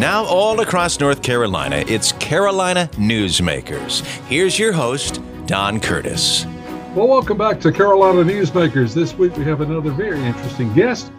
[0.00, 4.00] Now, all across North Carolina, it's Carolina Newsmakers.
[4.28, 6.46] Here's your host, Don Curtis.
[6.94, 8.94] Well, welcome back to Carolina Newsmakers.
[8.94, 11.12] This week we have another very interesting guest,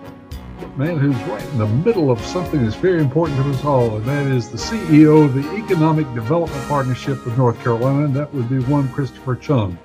[0.63, 3.97] a man who's right in the middle of something that's very important to us all,
[3.97, 8.33] and that is the CEO of the Economic Development Partnership of North Carolina, and that
[8.33, 9.77] would be one Christopher Chung.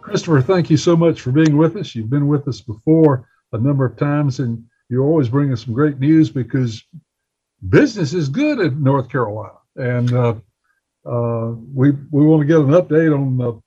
[0.00, 1.92] Christopher, thank you so much for being with us.
[1.92, 5.74] You've been with us before a number of times, and you always bring us some
[5.74, 6.84] great news because
[7.66, 10.34] business is good in North Carolina, and uh,
[11.04, 13.62] uh, we we want to get an update on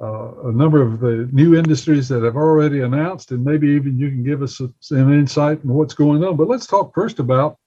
[0.00, 4.08] uh, a number of the new industries that have already announced, and maybe even you
[4.08, 6.36] can give us some insight on what's going on.
[6.36, 7.58] But let's talk first about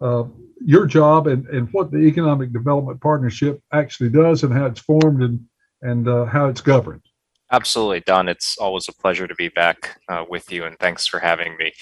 [0.00, 0.24] uh,
[0.64, 5.22] your job and, and what the Economic Development Partnership actually does, and how it's formed
[5.22, 5.40] and
[5.82, 7.02] and uh, how it's governed.
[7.52, 8.28] Absolutely, Don.
[8.28, 11.72] It's always a pleasure to be back uh, with you, and thanks for having me.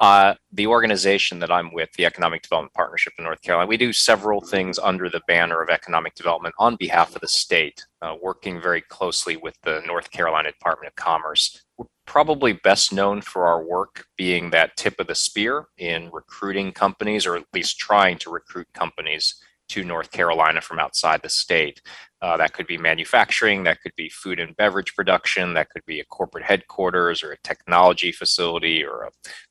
[0.00, 3.92] Uh, the organization that I'm with, the Economic Development Partnership in North Carolina, we do
[3.92, 8.60] several things under the banner of economic development on behalf of the state, uh, working
[8.60, 11.62] very closely with the North Carolina Department of Commerce.
[11.78, 16.72] We're probably best known for our work being that tip of the spear in recruiting
[16.72, 19.36] companies, or at least trying to recruit companies
[19.74, 21.82] to North Carolina from outside the state.
[22.22, 25.98] Uh, that could be manufacturing, that could be food and beverage production, that could be
[25.98, 29.10] a corporate headquarters or a technology facility or a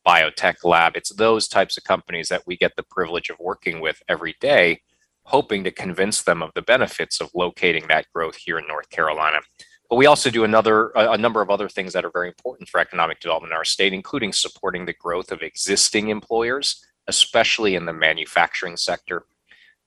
[0.09, 0.95] biotech lab.
[0.95, 4.79] It's those types of companies that we get the privilege of working with every day,
[5.25, 9.39] hoping to convince them of the benefits of locating that growth here in North Carolina.
[9.89, 12.79] But we also do another a number of other things that are very important for
[12.79, 17.93] economic development in our state, including supporting the growth of existing employers, especially in the
[17.93, 19.25] manufacturing sector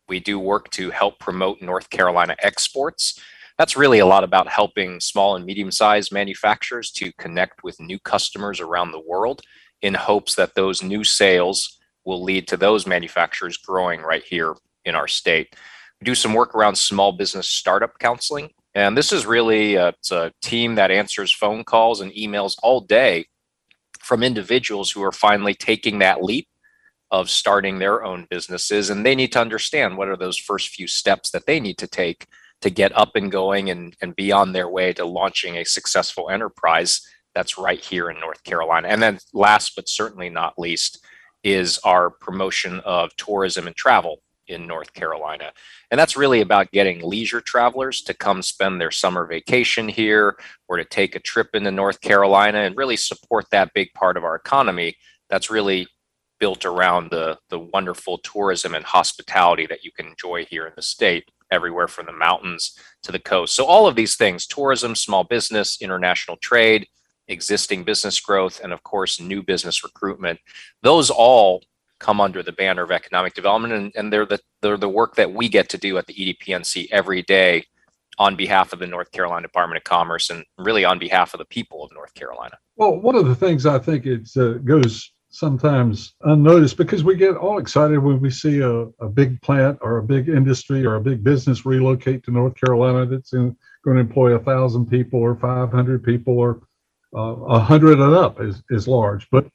[0.09, 3.21] we do work to help promote North Carolina exports.
[3.59, 7.99] That's really a lot about helping small and medium sized manufacturers to connect with new
[7.99, 9.43] customers around the world
[9.83, 14.55] in hopes that those new sales will lead to those manufacturers growing right here
[14.85, 15.55] in our state.
[16.01, 18.51] We do some work around small business startup counseling.
[18.75, 23.27] And this is really a, a team that answers phone calls and emails all day
[24.01, 26.47] from individuals who are finally taking that leap
[27.17, 30.87] of starting their own businesses and they need to understand what are those first few
[30.87, 32.27] steps that they need to take
[32.61, 36.29] to get up and going and, and be on their way to launching a successful
[36.29, 37.01] enterprise
[37.35, 38.89] that's right here in North Carolina.
[38.89, 41.03] And then last but certainly not least
[41.43, 45.53] is our promotion of tourism and travel in North Carolina.
[45.91, 50.37] And that's really about getting leisure travelers to come spend their summer vacation here
[50.69, 54.25] or to take a trip into North Carolina and really support that big part of
[54.25, 54.97] our economy
[55.29, 55.89] that's really
[56.39, 60.83] built around the the wonderful tourism and hospitality that you can enjoy here in the
[60.83, 65.25] state everywhere from the mountains to the coast so all of these things tourism small
[65.25, 66.87] business international trade
[67.29, 70.39] existing business growth and of course new business recruitment
[70.83, 71.63] those all
[71.99, 75.33] come under the banner of economic development and, and they're the they're the work that
[75.33, 77.65] we get to do at the edpnc every day
[78.19, 81.45] on behalf of the North Carolina Department of Commerce and really on behalf of the
[81.45, 82.57] people of North Carolina.
[82.77, 87.37] Well, one of the things I think it uh, goes sometimes unnoticed because we get
[87.37, 91.01] all excited when we see a, a big plant or a big industry or a
[91.01, 95.37] big business relocate to North Carolina that's in, going to employ a thousand people or
[95.37, 96.63] 500 people or
[97.15, 99.29] uh, a uh, hundred and up is, is large.
[99.31, 99.47] But,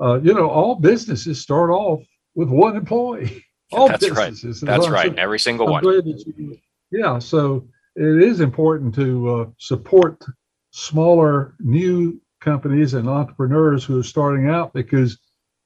[0.00, 2.00] uh, you know, all businesses start off
[2.34, 3.44] with one employee.
[3.72, 4.64] All That's businesses.
[4.64, 4.68] right.
[4.68, 5.16] That's right.
[5.16, 6.04] Every single I'm one.
[6.04, 6.58] You,
[6.90, 7.20] yeah.
[7.20, 10.24] So it is important to uh, support
[10.72, 15.18] smaller new companies and entrepreneurs who are starting out because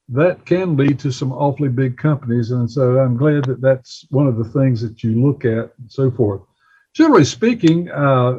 [0.08, 2.50] that can lead to some awfully big companies.
[2.50, 5.90] And so I'm glad that that's one of the things that you look at and
[5.90, 6.42] so forth.
[6.92, 8.32] Generally speaking, uh,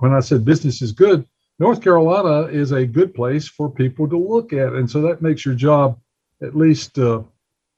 [0.00, 1.26] when I said business is good,
[1.58, 4.74] North Carolina is a good place for people to look at.
[4.74, 5.98] And so that makes your job
[6.42, 7.22] at least uh,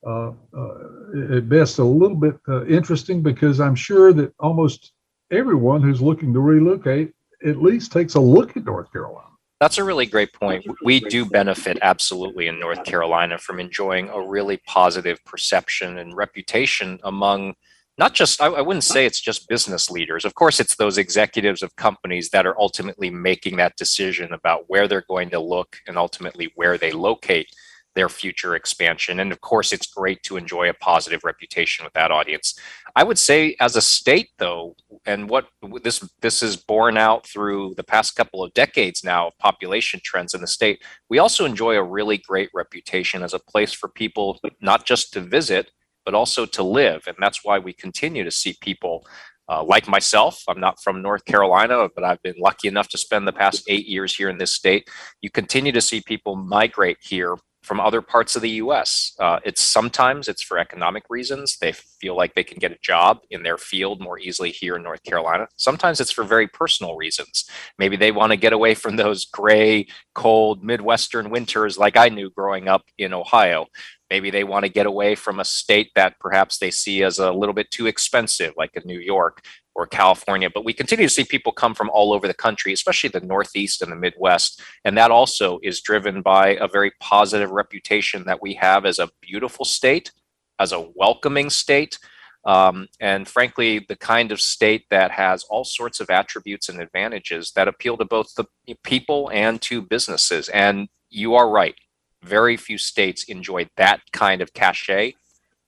[0.07, 4.93] uh, uh at best a little bit uh, interesting because I'm sure that almost
[5.31, 7.13] everyone who's looking to relocate
[7.45, 9.32] at least takes a look at North Carolina.
[9.63, 10.67] That's a really great point.
[10.83, 16.99] We do benefit absolutely in North Carolina from enjoying a really positive perception and reputation
[17.05, 17.55] among
[17.97, 20.25] not just, I, I, wouldn't say it's just business leaders.
[20.25, 24.89] Of course, it's those executives of companies that are ultimately making that decision about where
[24.89, 27.47] they're going to look and ultimately where they locate
[27.95, 29.21] their future expansion.
[29.21, 32.59] And of course, it's great to enjoy a positive reputation with that audience.
[32.97, 35.49] I would say, as a state, though, and what
[35.83, 40.35] this this is borne out through the past couple of decades now of population trends
[40.35, 44.41] in the state, we also enjoy a really great reputation as a place for people
[44.61, 45.71] not just to visit
[46.05, 49.07] but also to live, and that's why we continue to see people.
[49.49, 53.27] Uh, like myself, I'm not from North Carolina, but I've been lucky enough to spend
[53.27, 54.89] the past eight years here in this state.
[55.21, 59.13] You continue to see people migrate here from other parts of the U.S.
[59.19, 61.59] Uh, it's sometimes it's for economic reasons.
[61.59, 64.83] They feel like they can get a job in their field more easily here in
[64.83, 65.47] North Carolina.
[65.57, 67.45] Sometimes it's for very personal reasons.
[67.79, 72.31] Maybe they want to get away from those gray, cold Midwestern winters like I knew
[72.31, 73.67] growing up in Ohio.
[74.13, 77.33] Maybe they want to get away from a state that perhaps they see as a
[77.33, 79.43] little bit too expensive, like in New York
[79.75, 80.51] or California.
[80.53, 83.81] But we continue to see people come from all over the country, especially the Northeast
[83.81, 84.61] and the Midwest.
[84.85, 89.09] And that also is driven by a very positive reputation that we have as a
[89.23, 90.13] beautiful state,
[90.59, 91.99] as a welcoming state.
[92.45, 97.53] Um, and frankly, the kind of state that has all sorts of attributes and advantages
[97.57, 98.45] that appeal to both the
[98.83, 100.51] people and to businesses.
[100.51, 101.77] And you are right
[102.23, 105.15] very few states enjoy that kind of cachet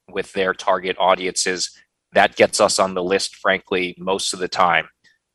[0.09, 1.71] with their target audiences.
[2.13, 4.89] That gets us on the list, frankly, most of the time.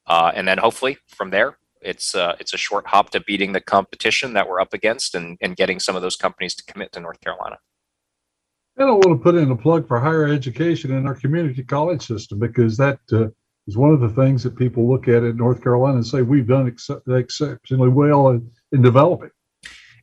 [0.08, 3.62] Uh, and then hopefully from there, it's uh, it's a short hop to beating the
[3.62, 7.00] competition that we're up against and, and getting some of those companies to commit to
[7.00, 7.58] North Carolina.
[8.78, 12.06] And I want to put in a plug for higher education in our community college
[12.06, 13.28] system because that uh,
[13.68, 16.48] is one of the things that people look at in North Carolina and say we've
[16.48, 19.32] done ex- exceptionally well in, in developing.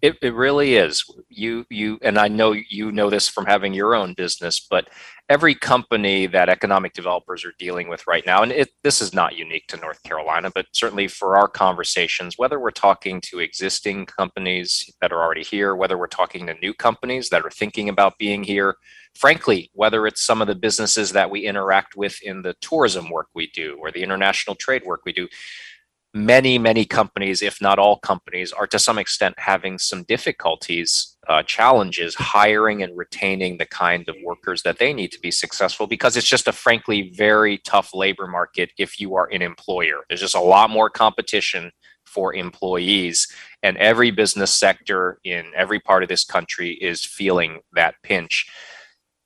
[0.02, 1.04] It, it really is.
[1.28, 4.88] You you and I know you know this from having your own business, but
[5.28, 9.36] every company that economic developers are dealing with right now, and it, this is not
[9.36, 14.88] unique to North Carolina, but certainly for our conversations, whether we're talking to existing companies
[15.00, 18.44] that are already here, whether we're talking to new companies that are thinking about being
[18.44, 18.76] here,
[19.14, 23.28] frankly, whether it's some of the businesses that we interact with in the tourism work
[23.34, 25.26] we do or the international trade work we do,
[26.16, 31.42] many, many companies, if not all companies, are to some extent having some difficulties, uh,
[31.42, 36.16] challenges hiring and retaining the kind of workers that they need to be successful because
[36.16, 40.04] it's just a frankly very tough labor market if you are an employer.
[40.08, 41.70] There's just a lot more competition
[42.06, 43.28] for employees,
[43.62, 48.48] and every business sector in every part of this country is feeling that pinch.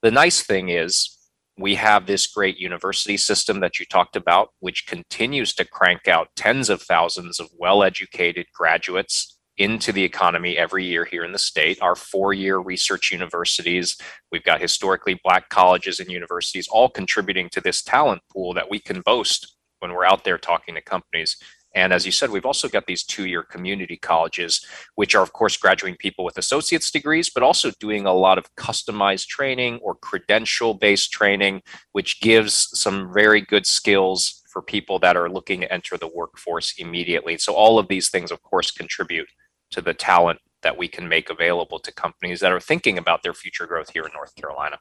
[0.03, 1.20] The nice thing is,
[1.61, 6.29] we have this great university system that you talked about, which continues to crank out
[6.37, 11.39] tens of thousands of well educated graduates into the economy every year here in the
[11.39, 11.81] state.
[11.83, 13.97] Our four year research universities,
[14.33, 18.79] we've got historically black colleges and universities all contributing to this talent pool that we
[18.79, 21.37] can boast when we're out there talking to companies.
[21.75, 24.65] And as you said, we've also got these two year community colleges,
[24.97, 28.55] which are, of course, graduating people with associate's degrees, but also doing a lot of
[28.57, 31.63] customized training or credential based training,
[31.93, 36.75] which gives some very good skills for people that are looking to enter the workforce
[36.77, 37.39] immediately.
[37.39, 39.29] So, all of these things, of course, contribute
[39.71, 43.33] to the talent that we can make available to companies that are thinking about their
[43.33, 44.79] future growth here in North Carolina.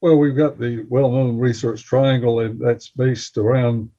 [0.00, 3.90] Well, we've got the well known research triangle, and that's based around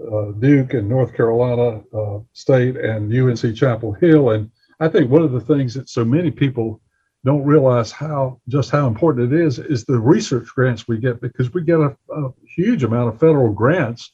[0.00, 4.30] uh, Duke and North Carolina uh, State and UNC Chapel Hill.
[4.30, 4.50] And
[4.80, 6.80] I think one of the things that so many people
[7.24, 11.52] don't realize how just how important it is is the research grants we get because
[11.52, 14.10] we get a, a huge amount of federal grants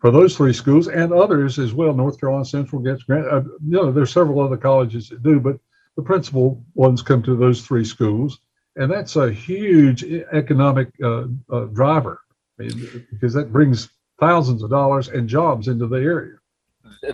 [0.00, 1.94] for those three schools and others as well.
[1.94, 3.28] North Carolina Central gets grant.
[3.28, 5.58] Uh, you know, there's several other colleges that do, but
[5.96, 8.40] the principal ones come to those three schools,
[8.76, 10.02] and that's a huge
[10.32, 12.20] economic uh, uh, driver
[12.58, 13.90] I mean, because that brings
[14.20, 16.36] thousands of dollars and jobs into the area.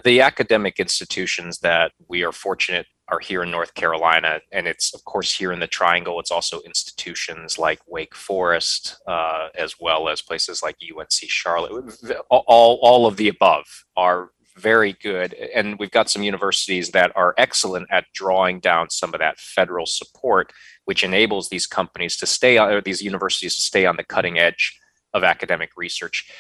[0.05, 5.05] The academic institutions that we are fortunate are here in North Carolina, and it's of
[5.05, 6.19] course here in the Triangle.
[6.19, 11.95] It's also institutions like Wake Forest, uh, as well as places like UNC Charlotte.
[12.31, 13.65] All, all of the above
[13.97, 19.15] are very good, and we've got some universities that are excellent at drawing down some
[19.15, 20.53] of that federal support,
[20.87, 24.81] which enables these companies to stay or these universities to stay on the cutting edge
[25.15, 26.31] of academic research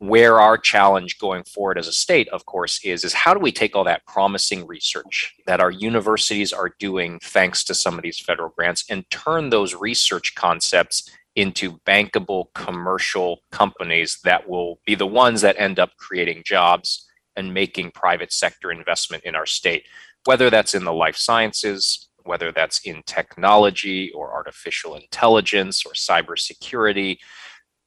[0.00, 3.52] where our challenge going forward as a state of course is is how do we
[3.52, 8.18] take all that promising research that our universities are doing thanks to some of these
[8.18, 15.06] federal grants and turn those research concepts into bankable commercial companies that will be the
[15.06, 19.86] ones that end up creating jobs and making private sector investment in our state?
[20.24, 27.18] Whether that's in the life sciences whether that's in technology or artificial intelligence or cybersecurity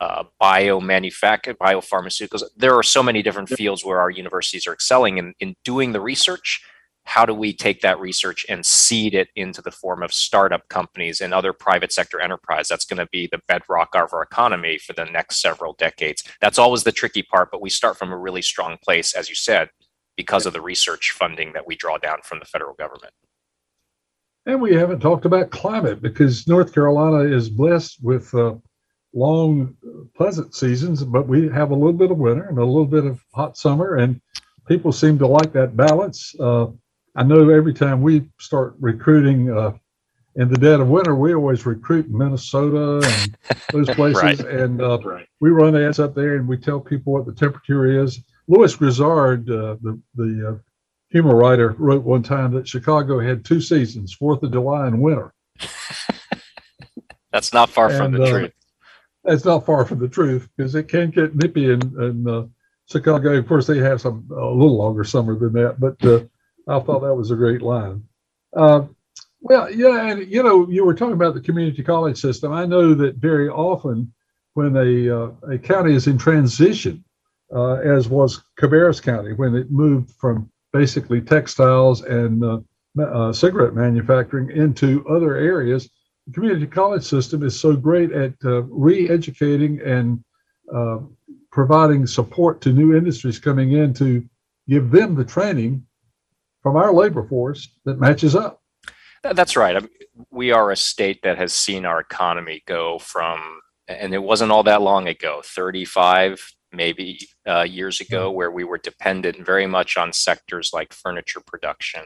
[0.04, 2.44] uh, biomanufacturing, biopharmaceuticals.
[2.58, 6.02] There are so many different fields where our universities are excelling in, in doing the
[6.02, 6.62] research.
[7.06, 11.22] How do we take that research and seed it into the form of startup companies
[11.22, 12.68] and other private sector enterprise?
[12.68, 16.22] That's going to be the bedrock of our economy for the next several decades.
[16.42, 19.36] That's always the tricky part, but we start from a really strong place, as you
[19.36, 19.70] said,
[20.18, 23.14] because of the research funding that we draw down from the federal government.
[24.46, 28.56] And we haven't talked about climate because North Carolina is blessed with uh,
[29.14, 29.76] long,
[30.16, 33.22] pleasant seasons, but we have a little bit of winter and a little bit of
[33.34, 34.20] hot summer, and
[34.68, 36.34] people seem to like that balance.
[36.40, 36.68] Uh,
[37.16, 39.74] I know every time we start recruiting uh,
[40.36, 43.38] in the dead of winter, we always recruit Minnesota and
[43.72, 44.40] those places, right.
[44.40, 45.28] and uh, Right.
[45.40, 48.20] we run ads up there and we tell people what the temperature is.
[48.48, 50.58] Lewis Grizzard, uh, the the uh,
[51.10, 55.34] humor writer, wrote one time that Chicago had two seasons: Fourth of July and winter.
[57.32, 58.52] That's not far from the uh, truth.
[59.24, 62.48] That's not far from the truth because it can get nippy in, in uh,
[62.90, 63.38] Chicago.
[63.38, 66.26] Of course, they have some a little longer summer than that, but uh,
[66.68, 68.04] I thought that was a great line.
[68.56, 68.84] Uh,
[69.40, 72.52] well, yeah, and you know, you were talking about the community college system.
[72.52, 74.14] I know that very often
[74.54, 77.04] when a uh, a county is in transition,
[77.54, 84.50] uh, as was Cabarrus County when it moved from basically textiles and uh, cigarette manufacturing
[84.52, 85.90] into other areas,
[86.32, 90.24] community college system is so great at uh, re-educating and
[90.74, 91.00] uh,
[91.52, 94.24] providing support to new industries coming in to
[94.68, 95.86] give them the training
[96.62, 98.62] from our labor force that matches up.
[99.24, 99.76] That's right.
[99.76, 99.90] I mean,
[100.32, 104.64] we are a state that has seen our economy go from, and it wasn't all
[104.64, 110.12] that long ago, 35 maybe uh, years ago, where we were dependent very much on
[110.12, 112.02] sectors like furniture production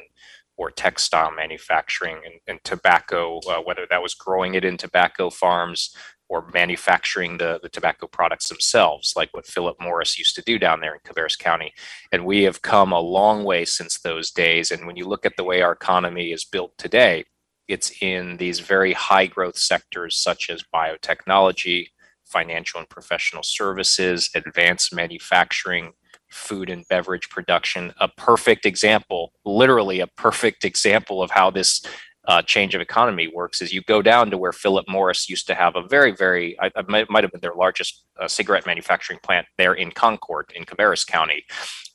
[0.57, 5.95] or textile manufacturing and, and tobacco, uh, whether that was growing it in tobacco farms
[6.29, 10.81] or manufacturing the, the tobacco products themselves, like what Philip Morris used to do down
[10.81, 11.71] there in Cabarrus County.
[12.11, 14.71] And we have come a long way since those days.
[14.71, 17.23] And when you look at the way our economy is built today,
[17.67, 21.87] it's in these very high growth sectors such as biotechnology,
[22.25, 25.93] financial and professional services, advanced manufacturing,
[26.29, 27.93] food and beverage production.
[27.99, 31.85] A perfect example, literally a perfect example of how this
[32.27, 35.55] uh, change of economy works is you go down to where Philip Morris used to
[35.55, 39.19] have a very, very, I, I might, might have been their largest uh, cigarette manufacturing
[39.23, 41.45] plant there in Concord in Cabarrus County.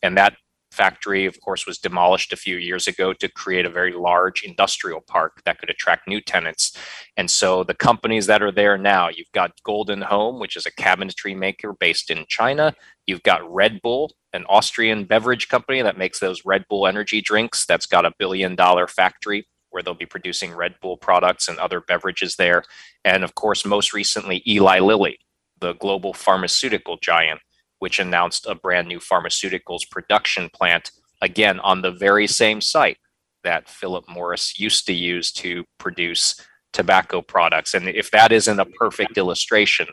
[0.02, 0.34] And that
[0.72, 5.02] factory, of course, was demolished a few years ago to create a very large industrial
[5.02, 6.76] park that could attract new tenants.
[7.18, 10.72] And so the companies that are there now, you've got Golden Home, which is a
[10.72, 12.74] cabinetry maker based in China.
[13.06, 17.66] You've got Red Bull, an Austrian beverage company that makes those Red Bull energy drinks.
[17.66, 21.80] That's got a billion dollar factory where they'll be producing Red Bull products and other
[21.80, 22.62] beverages there.
[23.04, 25.18] And of course, most recently, Eli Lilly,
[25.60, 27.40] the global pharmaceutical giant,
[27.78, 32.98] which announced a brand new pharmaceuticals production plant, again, on the very same site
[33.44, 36.40] that Philip Morris used to use to produce
[36.72, 37.74] tobacco products.
[37.74, 39.88] And if that isn't a perfect illustration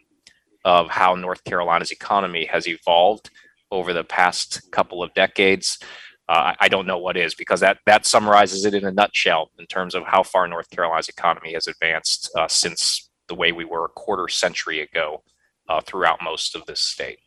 [0.66, 3.30] of how North Carolina's economy has evolved
[3.72, 5.80] over the past couple of decades,
[6.28, 9.66] uh, I don't know what is because that that summarizes it in a nutshell in
[9.66, 13.86] terms of how far North Carolina's economy has advanced uh, since the way we were
[13.86, 15.24] a quarter century ago
[15.68, 17.20] uh, throughout most of this state.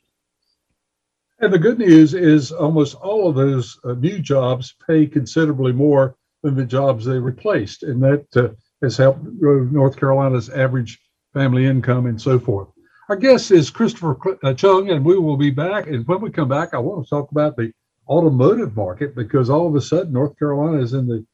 [1.41, 6.15] And the good news is almost all of those uh, new jobs pay considerably more
[6.45, 7.83] than the jobs they replaced.
[7.83, 8.51] And that uh,
[8.83, 11.01] has helped grow North Carolina's average
[11.33, 12.69] family income and so forth.
[13.09, 15.87] Our guest is Christopher uh, Chung, and we will be back.
[15.87, 17.73] And when we come back, I want to talk about the
[18.09, 21.27] automotive market because all of a sudden North Carolina is in the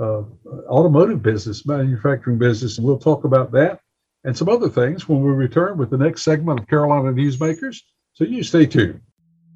[0.00, 0.22] uh,
[0.68, 2.78] automotive business, manufacturing business.
[2.78, 3.80] And we'll talk about that
[4.24, 7.78] and some other things when we return with the next segment of Carolina Newsmakers.
[8.14, 9.00] So you stay tuned.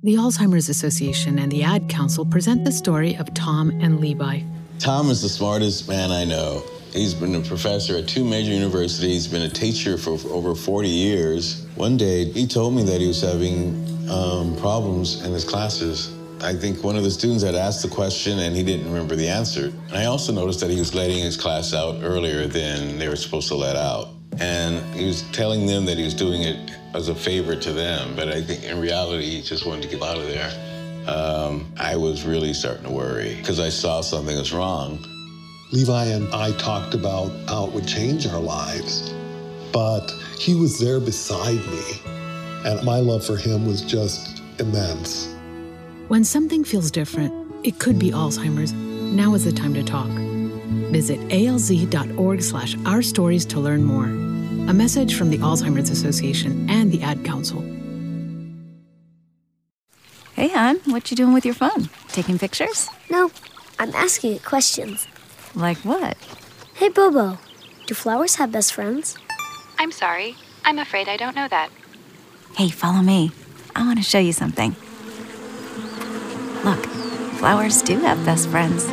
[0.02, 4.42] The Alzheimer's Association and the Ad Council present the story of Tom and Levi.
[4.78, 6.62] Tom is the smartest man I know.
[6.92, 11.66] He's been a professor at two major universities, been a teacher for over 40 years.
[11.74, 16.14] One day, he told me that he was having um, problems in his classes.
[16.40, 19.28] I think one of the students had asked the question and he didn't remember the
[19.28, 19.66] answer.
[19.88, 23.16] And I also noticed that he was letting his class out earlier than they were
[23.16, 24.10] supposed to let out.
[24.40, 28.14] And he was telling them that he was doing it as a favor to them,
[28.16, 31.04] but I think in reality, he just wanted to get out of there.
[31.08, 35.04] Um, I was really starting to worry because I saw something was wrong.
[35.70, 39.12] Levi and I talked about how it would change our lives,
[39.70, 41.82] but he was there beside me,
[42.64, 45.28] and my love for him was just immense.
[46.08, 47.34] When something feels different,
[47.64, 48.72] it could be Alzheimer's.
[48.72, 50.08] Now is the time to talk.
[50.90, 54.06] Visit alz.org slash our stories to learn more.
[54.70, 57.60] A message from the Alzheimer's Association and the Ad Council.
[60.32, 61.90] Hey, hon, what you doing with your phone?
[62.08, 62.88] Taking pictures?
[63.10, 63.30] No,
[63.78, 65.06] I'm asking it questions.
[65.58, 66.16] Like what?
[66.74, 67.36] Hey, Bobo,
[67.88, 69.18] do flowers have best friends?
[69.76, 70.36] I'm sorry.
[70.64, 71.70] I'm afraid I don't know that.
[72.54, 73.32] Hey, follow me.
[73.74, 74.76] I want to show you something.
[76.64, 76.86] Look,
[77.40, 78.86] flowers do have best friends.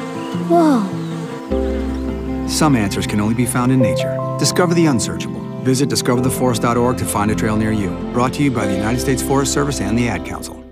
[0.50, 0.82] Whoa.
[2.48, 4.18] Some answers can only be found in nature.
[4.40, 5.42] Discover the unsearchable.
[5.60, 7.92] Visit discovertheforest.org to find a trail near you.
[8.12, 10.64] Brought to you by the United States Forest Service and the Ad Council.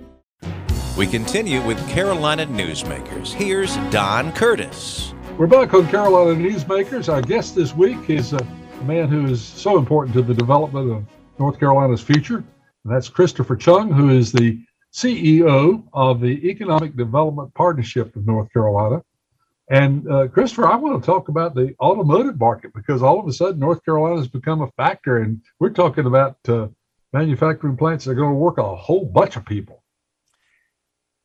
[0.97, 3.31] We continue with Carolina Newsmakers.
[3.31, 5.12] Here's Don Curtis.
[5.35, 7.11] We're back on Carolina Newsmakers.
[7.11, 8.43] Our guest this week is a
[8.83, 11.05] man who is so important to the development of
[11.39, 14.63] North Carolina's future, and that's Christopher Chung, who is the
[14.93, 19.03] CEO of the Economic Development Partnership of North Carolina.
[19.71, 23.33] And uh, Christopher, I want to talk about the automotive market because all of a
[23.33, 26.67] sudden North Carolina has become a factor, and we're talking about uh,
[27.11, 29.83] manufacturing plants that are going to work a whole bunch of people.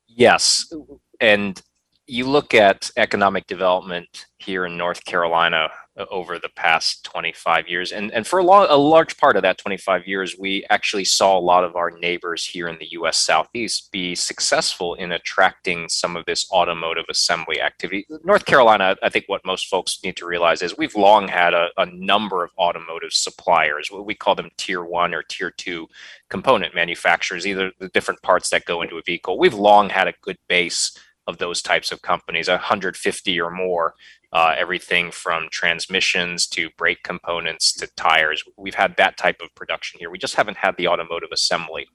[0.06, 0.72] Yes,
[1.20, 1.60] and
[2.08, 7.92] you look at economic development here in North Carolina uh, over the past 25 years,
[7.92, 11.36] and, and for a, long, a large part of that 25 years, we actually saw
[11.36, 16.16] a lot of our neighbors here in the US Southeast be successful in attracting some
[16.16, 18.06] of this automotive assembly activity.
[18.24, 21.68] North Carolina, I think what most folks need to realize is we've long had a,
[21.76, 23.90] a number of automotive suppliers.
[23.90, 25.88] We call them tier one or tier two
[26.30, 29.38] component manufacturers, either the different parts that go into a vehicle.
[29.38, 30.96] We've long had a good base
[31.28, 33.94] of those types of companies, 150 or more,
[34.32, 38.42] uh, everything from transmissions to brake components to tires.
[38.56, 40.10] We've had that type of production here.
[40.10, 41.86] We just haven't had the automotive assembly.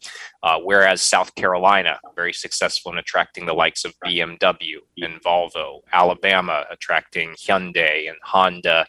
[0.42, 6.66] Uh, whereas South Carolina, very successful in attracting the likes of BMW and Volvo, Alabama
[6.72, 8.86] attracting Hyundai and Honda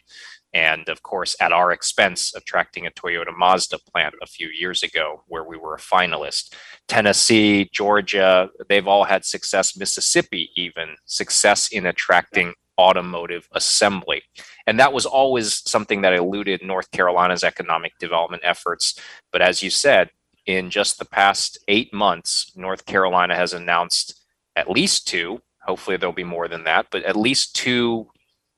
[0.55, 5.21] and of course at our expense attracting a Toyota Mazda plant a few years ago
[5.27, 6.53] where we were a finalist.
[6.87, 14.23] Tennessee, Georgia, they've all had success, Mississippi even success in attracting automotive assembly.
[14.65, 18.97] And that was always something that eluded North Carolina's economic development efforts,
[19.31, 20.09] but as you said,
[20.45, 24.21] in just the past 8 months, North Carolina has announced
[24.55, 28.07] at least two hopefully there'll be more than that, but at least two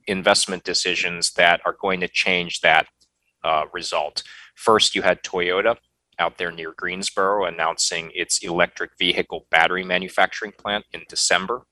[0.07, 2.87] investment decisions that are going to change that
[3.43, 4.23] uh, result.
[4.55, 5.75] First, you had Toyota
[6.19, 11.63] out there near Greensboro announcing its electric vehicle battery manufacturing plant in December.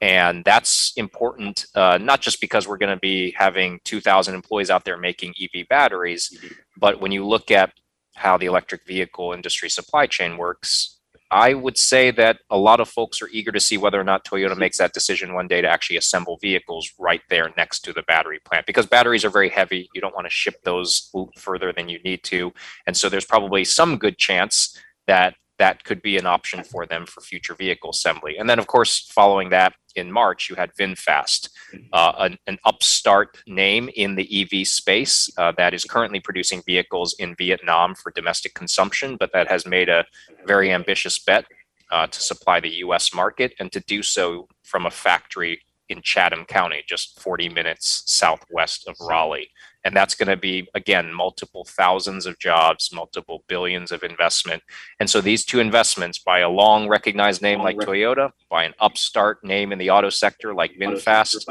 [0.00, 4.84] And that's important, uh, not just because we're going to be having 2,000 employees out
[4.84, 6.38] there making EV batteries,
[6.76, 7.72] but when you look at
[8.14, 10.95] how the electric vehicle industry supply chain works,
[11.36, 14.24] I would say that a lot of folks are eager to see whether or not
[14.24, 18.02] Toyota makes that decision one day to actually assemble vehicles right there next to the
[18.04, 19.86] battery plant because batteries are very heavy.
[19.94, 22.54] You don't want to ship those further than you need to.
[22.86, 27.06] And so there's probably some good chance that that could be an option for them
[27.06, 28.36] for future vehicle assembly.
[28.36, 31.48] And then, of course, following that in March, you had VinFast,
[31.92, 37.14] uh, an, an, upstart name in the EV space uh, that is currently producing vehicles
[37.18, 40.04] in Vietnam for domestic consumption, but that has made a
[40.46, 41.46] very ambitious bet
[41.90, 46.44] uh, to supply the US market and to do so from a factory in Chatham
[46.44, 49.48] County, just 40 minutes southwest of Raleigh.
[49.86, 54.64] And that's going to be, again, multiple thousands of jobs, multiple billions of investment.
[54.98, 59.44] And so these two investments, by a long recognized name like Toyota, by an upstart
[59.44, 61.46] name in the auto sector like VinFast,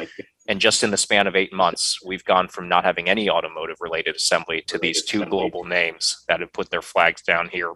[0.49, 3.77] and just in the span of eight months, we've gone from not having any automotive
[3.79, 7.71] related assembly to these two global names that have put their flags down here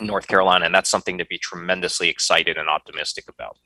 [0.00, 0.64] in North Carolina.
[0.64, 3.58] And that's something to be tremendously excited and optimistic about.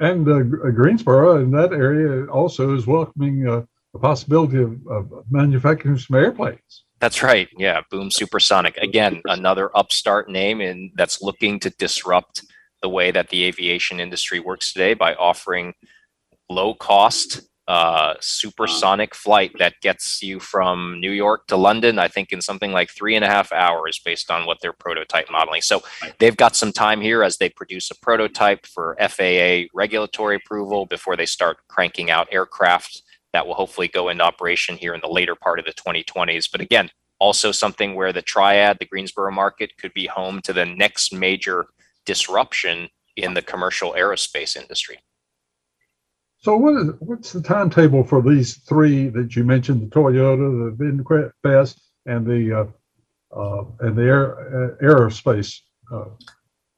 [0.00, 5.98] And uh, Greensboro in that area also is welcoming uh, the possibility of, of manufacturing
[5.98, 6.84] some airplanes.
[7.00, 7.48] That's right.
[7.56, 8.76] Yeah, Boom Supersonic.
[8.76, 12.42] Again, another upstart name and that's looking to disrupt
[12.82, 15.74] the way that the aviation industry works today by offering
[16.48, 22.32] low cost uh, supersonic flight that gets you from New York to London, I think
[22.32, 25.60] in something like three and a half hours based on what they're prototype modeling.
[25.60, 25.82] So
[26.18, 31.14] they've got some time here as they produce a prototype for FAA regulatory approval before
[31.14, 35.34] they start cranking out aircraft that will hopefully go into operation here in the later
[35.34, 36.48] part of the 2020s.
[36.50, 40.64] But again, also something where the triad, the Greensboro market, could be home to the
[40.64, 41.66] next major
[42.06, 44.98] disruption in the commercial aerospace industry.
[46.40, 50.84] So, what is what's the timetable for these three that you mentioned: the Toyota, the
[50.84, 52.60] VinFast, and the
[53.34, 55.60] uh, uh, and the air, uh, aerospace
[55.92, 56.04] uh,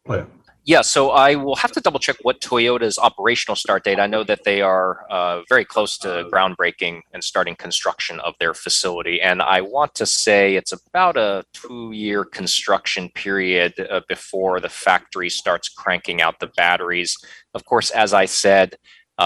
[0.07, 0.31] plant?
[0.65, 3.99] Yeah, so I will have to double check what Toyota's operational start date.
[3.99, 8.53] I know that they are uh, very close to groundbreaking and starting construction of their
[8.53, 9.23] facility.
[9.23, 14.69] And I want to say it's about a two year construction period uh, before the
[14.69, 17.17] factory starts cranking out the batteries.
[17.55, 18.77] Of course, as I said, uh,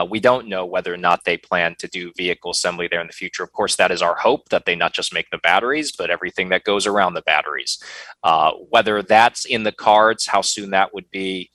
[0.09, 3.12] we don't know whether or not they plan to do vehicle assembly there in the
[3.12, 3.44] future.
[3.44, 6.48] Of course, that is our hope that they not just make the batteries, but everything
[6.48, 7.78] that goes around the batteries.
[8.22, 11.50] Uh, whether that's in the cards, how soon that would be,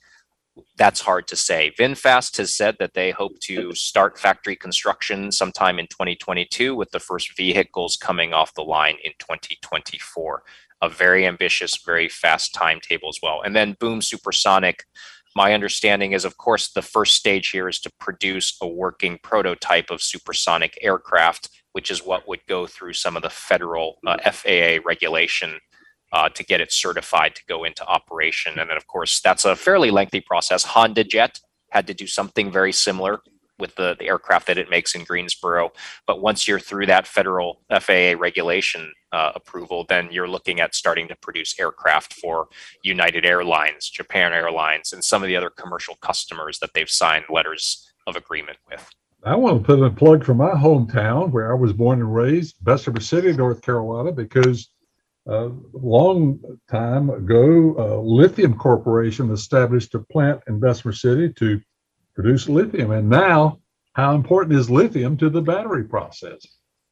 [0.76, 1.72] that's hard to say.
[1.78, 7.00] VinFast has said that they hope to start factory construction sometime in 2022 with the
[7.00, 10.42] first vehicles coming off the line in 2024.
[10.82, 13.42] A very ambitious, very fast timetable as well.
[13.42, 14.84] And then Boom Supersonic
[15.36, 19.90] My understanding is, of course, the first stage here is to produce a working prototype
[19.90, 24.78] of supersonic aircraft, which is what would go through some of the federal uh, FAA
[24.84, 25.58] regulation
[26.12, 28.58] uh, to get it certified to go into operation.
[28.58, 30.66] And then, of course, that's a fairly lengthy process.
[30.66, 31.40] HondaJet
[31.70, 33.20] had to do something very similar
[33.60, 35.72] with the, the aircraft that it makes in Greensboro.
[36.06, 41.08] But once you're through that federal FAA regulation uh, approval, then you're looking at starting
[41.08, 42.48] to produce aircraft for
[42.82, 47.92] United Airlines, Japan Airlines, and some of the other commercial customers that they've signed letters
[48.06, 48.88] of agreement with.
[49.22, 52.14] I want to put in a plug for my hometown where I was born and
[52.14, 54.70] raised, Bessemer City, North Carolina, because
[55.28, 61.60] a uh, long time ago, uh, Lithium Corporation established a plant in Bessemer City to
[62.20, 62.90] produce lithium.
[62.90, 63.60] And now,
[63.94, 66.46] how important is lithium to the battery process?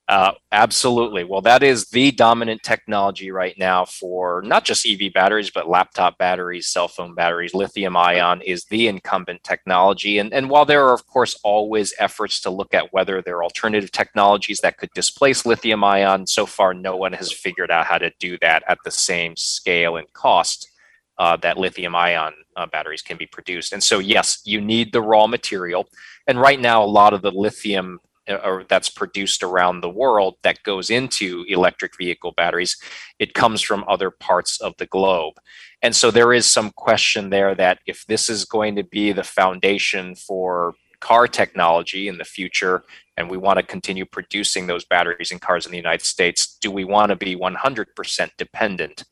[0.08, 1.22] Uh, absolutely.
[1.22, 6.16] Well, that is the dominant technology right now for not just EV batteries, but laptop
[6.16, 7.52] batteries, cell phone batteries.
[7.52, 10.16] Lithium ion is the incumbent technology.
[10.16, 13.44] And, and while there are, of course, always efforts to look at whether there are
[13.44, 17.98] alternative technologies that could displace lithium ion, so far no one has figured out how
[17.98, 20.70] to do that at the same scale and cost
[21.18, 23.72] uh, that lithium ion uh, batteries can be produced.
[23.72, 25.88] And so, yes, you need the raw material.
[26.26, 30.62] And right now, a lot of the lithium or that's produced around the world that
[30.62, 32.76] goes into electric vehicle batteries,
[33.18, 35.35] it comes from other parts of the globe.
[35.83, 39.24] And so there is some question there that if this is going to be the
[39.24, 42.83] foundation for car technology in the future,
[43.16, 46.70] and we want to continue producing those batteries in cars in the United States, do
[46.70, 49.04] we want to be 100% dependent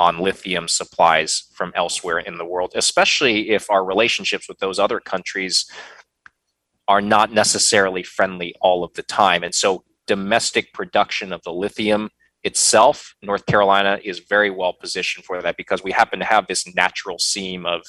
[0.00, 4.98] on lithium supplies from elsewhere in the world, especially if our relationships with those other
[4.98, 5.70] countries
[6.88, 9.42] are not necessarily friendly all of the time.
[9.42, 12.08] And so domestic production of the lithium
[12.44, 16.74] itself, North Carolina is very well positioned for that because we happen to have this
[16.74, 17.82] natural seam of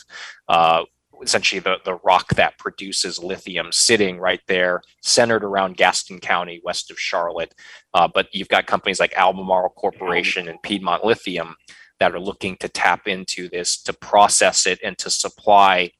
[0.50, 0.84] uh,
[1.24, 6.92] essentially the, the rock that produces lithium sitting right there, centered around Gaston County, west
[6.92, 7.56] of Charlotte.
[7.94, 11.56] Uh, but you've got companies like Albemarle Corporation and Piedmont Lithium
[12.02, 15.92] that are looking to tap into this to process it and to supply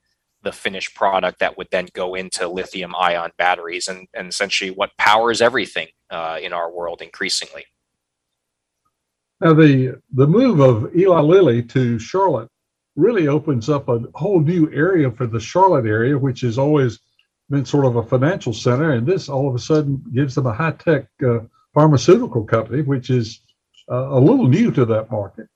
[0.42, 4.90] the finished product that would then go into lithium ion batteries and, and essentially what
[4.98, 7.64] powers everything uh, in our world increasingly.
[9.40, 12.48] Now, the, the move of Eli Lilly to Charlotte
[12.96, 16.98] really opens up a whole new area for the Charlotte area, which has always
[17.48, 18.94] been sort of a financial center.
[18.94, 21.38] And this all of a sudden gives them a high tech uh,
[21.72, 23.40] pharmaceutical company, which is
[23.88, 25.46] uh, a little new to that market.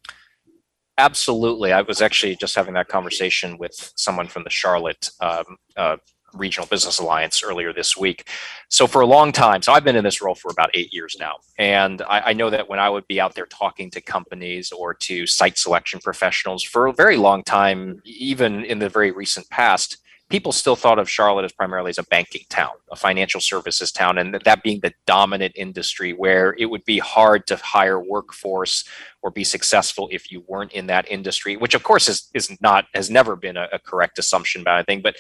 [0.99, 1.73] Absolutely.
[1.73, 5.97] I was actually just having that conversation with someone from the Charlotte um, uh,
[6.33, 8.29] Regional Business Alliance earlier this week.
[8.69, 11.17] So, for a long time, so I've been in this role for about eight years
[11.19, 11.37] now.
[11.59, 14.95] And I, I know that when I would be out there talking to companies or
[14.95, 19.99] to site selection professionals for a very long time, even in the very recent past,
[20.29, 24.19] people still thought of Charlotte as primarily as a banking town, a financial services town,
[24.19, 28.85] and that being the dominant industry where it would be hard to hire workforce
[29.23, 32.87] or be successful if you weren't in that industry, which of course is, is not
[32.95, 35.03] has never been a, a correct assumption about anything.
[35.03, 35.17] But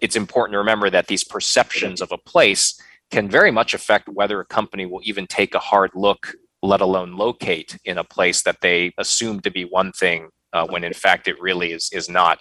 [0.00, 4.40] it's important to remember that these perceptions of a place can very much affect whether
[4.40, 8.60] a company will even take a hard look, let alone locate in a place that
[8.60, 12.38] they assume to be one thing uh, when in fact it really is is not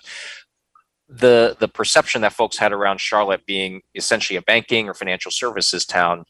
[1.10, 5.86] the the perception that folks had around Charlotte being essentially a banking or financial services
[5.86, 6.24] town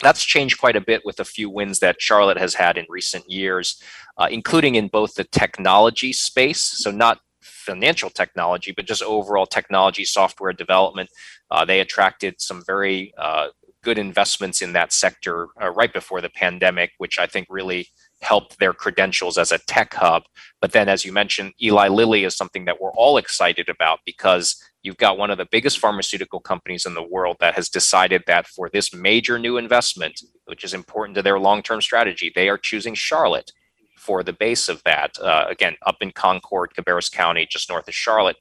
[0.00, 3.28] that's changed quite a bit with a few wins that Charlotte has had in recent
[3.30, 3.80] years,
[4.18, 10.04] uh, including in both the technology space, so not financial technology, but just overall technology
[10.04, 11.08] software development.
[11.50, 13.48] Uh, they attracted some very uh,
[13.82, 17.88] good investments in that sector uh, right before the pandemic, which I think really
[18.24, 20.24] helped their credentials as a tech hub.
[20.60, 24.56] But then, as you mentioned, Eli Lilly is something that we're all excited about because
[24.82, 28.46] you've got one of the biggest pharmaceutical companies in the world that has decided that
[28.46, 32.58] for this major new investment, which is important to their long term strategy, they are
[32.58, 33.52] choosing Charlotte
[33.96, 35.18] for the base of that.
[35.18, 38.36] Uh, again, up in Concord, Cabarrus County, just north of Charlotte.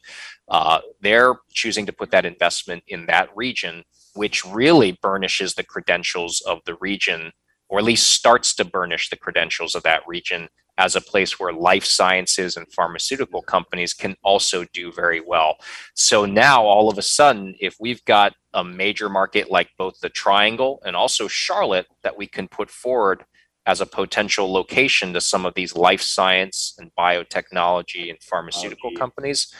[0.50, 6.41] Uh, they're choosing to put that investment in that region, which really burnishes the credentials
[6.41, 7.32] of the region
[7.73, 11.51] or at least starts to burnish the credentials of that region as a place where
[11.51, 15.55] life sciences and pharmaceutical companies can also do very well.
[15.95, 20.09] So now, all of a sudden, if we've got a major market like both the
[20.09, 23.25] Triangle and also Charlotte that we can put forward
[23.65, 29.51] as a potential location to some of these life science and biotechnology and pharmaceutical companies,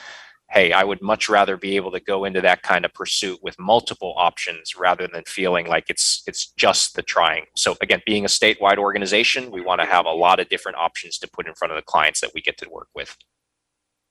[0.54, 3.58] hey, I would much rather be able to go into that kind of pursuit with
[3.58, 7.46] multiple options rather than feeling like it's it's just the trying.
[7.56, 11.18] So again, being a statewide organization, we want to have a lot of different options
[11.18, 13.16] to put in front of the clients that we get to work with.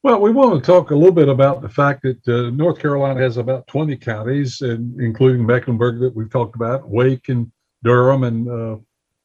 [0.03, 3.21] Well, we want to talk a little bit about the fact that uh, North Carolina
[3.21, 7.49] has about 20 counties, and including Mecklenburg that we've talked about, Wake and
[7.85, 8.75] Durham and uh,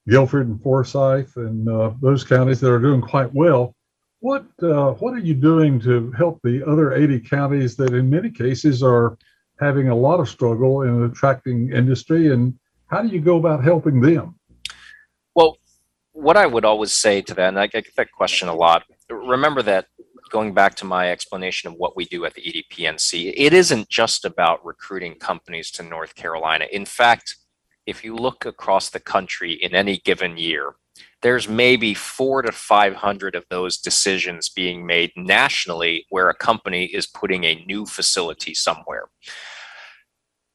[0.08, 3.74] Guilford and Forsyth, and uh, those counties that are doing quite well.
[4.20, 8.30] What uh, what are you doing to help the other 80 counties that, in many
[8.30, 9.16] cases, are
[9.60, 14.00] having a lot of struggle in attracting industry, and how do you go about helping
[14.00, 14.34] them?
[15.34, 15.58] Well,
[16.12, 18.84] what I would always say to that, and I get that question a lot.
[19.08, 19.86] Remember that
[20.30, 24.24] going back to my explanation of what we do at the EDPNC, it isn't just
[24.24, 26.66] about recruiting companies to North Carolina.
[26.70, 27.36] In fact,
[27.86, 30.74] if you look across the country in any given year,
[31.22, 37.06] there's maybe four to 500 of those decisions being made nationally where a company is
[37.06, 39.06] putting a new facility somewhere.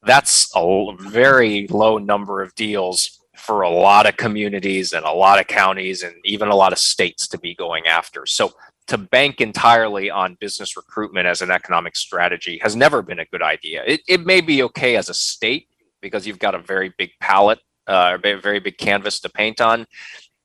[0.02, 5.38] That's a very low number of deals for a lot of communities and a lot
[5.38, 8.24] of counties and even a lot of states to be going after.
[8.26, 8.52] So
[8.86, 13.42] to bank entirely on business recruitment as an economic strategy has never been a good
[13.42, 13.82] idea.
[13.86, 15.68] It, it may be okay as a state
[16.00, 19.86] because you've got a very big palette, uh, a very big canvas to paint on.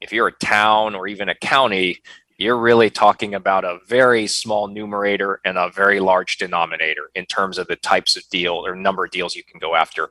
[0.02, 1.98] If you're a town or even a county,
[2.38, 7.58] you're really talking about a very small numerator and a very large denominator in terms
[7.58, 10.10] of the types of deal or number of deals you can go after.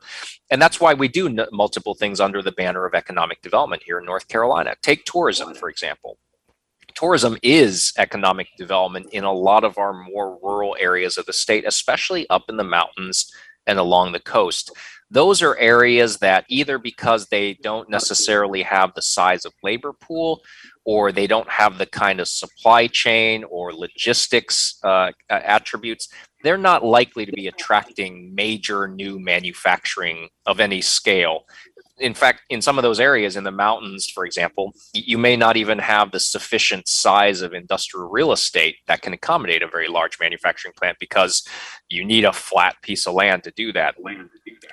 [0.51, 4.05] And that's why we do multiple things under the banner of economic development here in
[4.05, 4.75] North Carolina.
[4.81, 6.19] Take tourism, for example
[6.99, 11.65] tourism is economic development in a lot of our more rural areas of the state,
[11.65, 13.31] especially up in the mountains
[13.65, 14.71] and along the coast.
[15.11, 20.41] Those are areas that either because they don't necessarily have the size of labor pool
[20.85, 26.09] or they don't have the kind of supply chain or logistics uh, attributes,
[26.43, 31.43] they're not likely to be attracting major new manufacturing of any scale
[31.99, 35.57] in fact, in some of those areas in the mountains, for example, you may not
[35.57, 40.19] even have the sufficient size of industrial real estate that can accommodate a very large
[40.19, 41.47] manufacturing plant because
[41.89, 43.95] you need a flat piece of land to do that.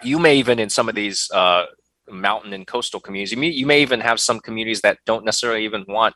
[0.03, 1.67] You may even, in some of these uh,
[2.09, 5.65] mountain and coastal communities, you may, you may even have some communities that don't necessarily
[5.65, 6.15] even want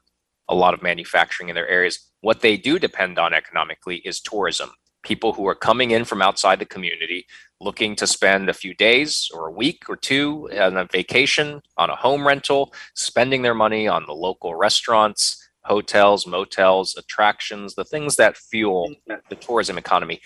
[0.49, 2.11] a lot of manufacturing in their areas.
[2.21, 4.71] What they do depend on economically is tourism
[5.03, 7.27] people who are coming in from outside the community
[7.61, 11.91] looking to spend a few days or a week or two on a vacation, on
[11.91, 18.17] a home rental, spending their money on the local restaurants, hotels, motels, attractions, the things
[18.17, 19.21] that fuel mm-hmm.
[19.29, 20.21] the tourism economy.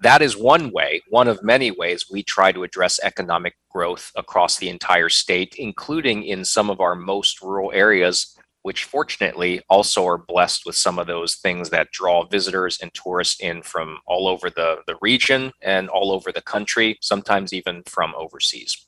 [0.00, 4.58] That is one way, one of many ways we try to address economic growth across
[4.58, 8.33] the entire state, including in some of our most rural areas
[8.64, 13.38] which fortunately also are blessed with some of those things that draw visitors and tourists
[13.40, 18.14] in from all over the, the region and all over the country, sometimes even from
[18.16, 18.86] overseas.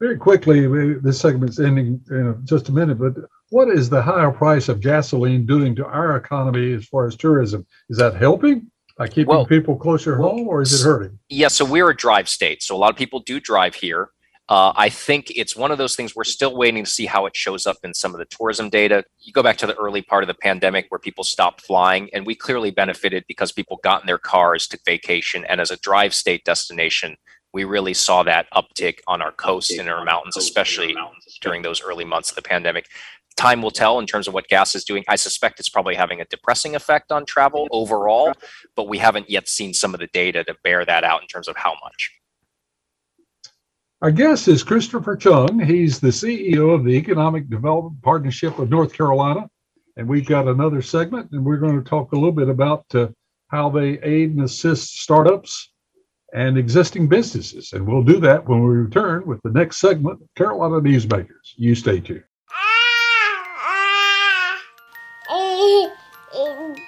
[0.00, 0.66] Very quickly,
[0.98, 3.14] this segment's ending in just a minute, but
[3.50, 7.64] what is the higher price of gasoline doing to our economy as far as tourism?
[7.88, 8.70] Is that helping?
[8.96, 11.18] by keeping well, people closer home or is it hurting?
[11.28, 12.62] Yeah, so we're a drive state.
[12.62, 14.10] So a lot of people do drive here.
[14.48, 17.34] Uh, I think it's one of those things we're still waiting to see how it
[17.34, 19.04] shows up in some of the tourism data.
[19.18, 22.24] You go back to the early part of the pandemic where people stopped flying, and
[22.24, 26.14] we clearly benefited because people got in their cars, to vacation, and as a drive
[26.14, 27.16] state destination,
[27.52, 30.94] we really saw that uptick on our coast and our mountains, especially
[31.40, 32.86] during those early months of the pandemic.
[33.36, 35.04] Time will tell in terms of what gas is doing.
[35.08, 38.32] I suspect it's probably having a depressing effect on travel overall,
[38.76, 41.48] but we haven't yet seen some of the data to bear that out in terms
[41.48, 42.15] of how much.
[44.02, 45.58] Our guest is Christopher Chung.
[45.58, 49.48] He's the CEO of the Economic Development Partnership of North Carolina.
[49.96, 53.08] And we've got another segment, and we're going to talk a little bit about uh,
[53.48, 55.72] how they aid and assist startups
[56.34, 57.72] and existing businesses.
[57.72, 61.54] And we'll do that when we return with the next segment Carolina Newsmakers.
[61.56, 62.24] You stay tuned.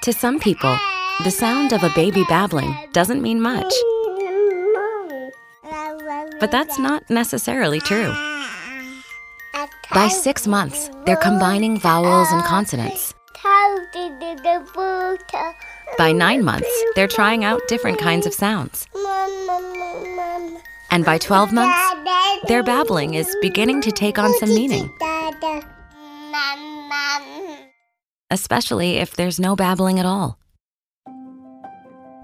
[0.03, 0.77] To some people,
[1.25, 3.73] the sound of a baby babbling doesn't mean much.
[6.41, 8.15] But that's not necessarily true.
[9.93, 13.15] By six months, they're combining vowels and consonants.
[15.97, 18.87] By nine months, they're trying out different kinds of sounds.
[20.91, 21.79] And by 12 months,
[22.47, 24.91] their babbling is beginning to take on some meaning.
[28.31, 30.39] Especially if there's no babbling at all.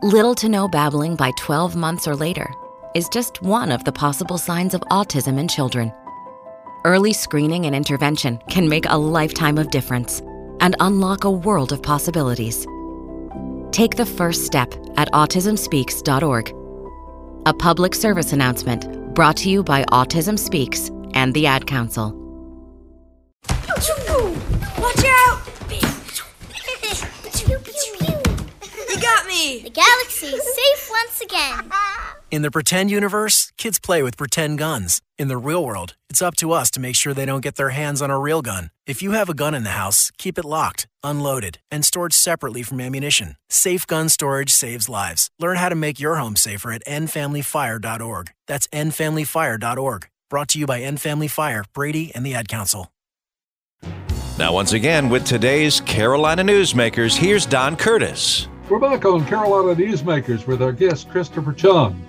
[0.02, 2.48] Little to no babbling by 12 months or later
[2.94, 5.92] is just one of the possible signs of autism in children.
[6.84, 10.20] Early screening and intervention can make a lifetime of difference
[10.60, 12.66] and unlock a world of possibilities.
[13.72, 16.54] Take the first step at autismspeaks.org.
[17.46, 22.12] A public service announcement brought to you by Autism Speaks and the Ad Council.
[23.66, 25.40] Watch out!
[28.90, 29.62] You got me!
[29.64, 31.72] The galaxy is safe once again.
[32.34, 35.00] In the pretend universe, kids play with pretend guns.
[35.16, 37.70] In the real world, it's up to us to make sure they don't get their
[37.70, 38.70] hands on a real gun.
[38.88, 42.64] If you have a gun in the house, keep it locked, unloaded, and stored separately
[42.64, 43.36] from ammunition.
[43.48, 45.30] Safe gun storage saves lives.
[45.38, 48.32] Learn how to make your home safer at endfamilyfire.org.
[48.48, 50.08] That's endfamilyfire.org.
[50.28, 52.90] Brought to you by End Family Fire, Brady, and the Ad Council.
[54.40, 58.48] Now, once again, with today's Carolina Newsmakers, here's Don Curtis.
[58.68, 62.04] We're back on Carolina Newsmakers with our guest, Christopher Chung,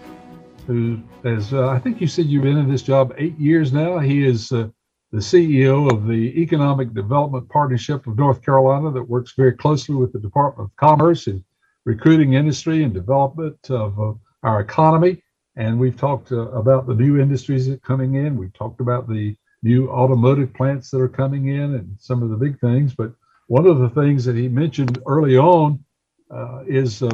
[0.67, 3.99] who has, uh, I think you said you've been in this job eight years now.
[3.99, 4.67] He is uh,
[5.11, 10.11] the CEO of the Economic Development Partnership of North Carolina that works very closely with
[10.11, 11.43] the Department of Commerce in
[11.85, 15.21] recruiting industry and development of uh, our economy.
[15.55, 18.37] And we've talked uh, about the new industries that are coming in.
[18.37, 22.35] We've talked about the new automotive plants that are coming in and some of the
[22.35, 22.93] big things.
[22.93, 23.13] But
[23.47, 25.83] one of the things that he mentioned early on
[26.29, 27.09] uh, is uh,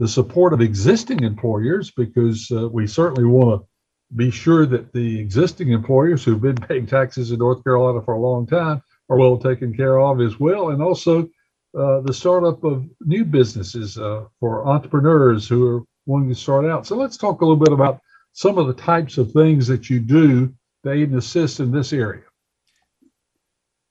[0.00, 5.20] the support of existing employers because uh, we certainly want to be sure that the
[5.20, 9.36] existing employers who've been paying taxes in North Carolina for a long time are well
[9.36, 10.70] taken care of as well.
[10.70, 11.28] And also
[11.78, 16.86] uh, the startup of new businesses uh, for entrepreneurs who are wanting to start out.
[16.86, 18.00] So let's talk a little bit about
[18.32, 21.92] some of the types of things that you do to aid and assist in this
[21.92, 22.22] area.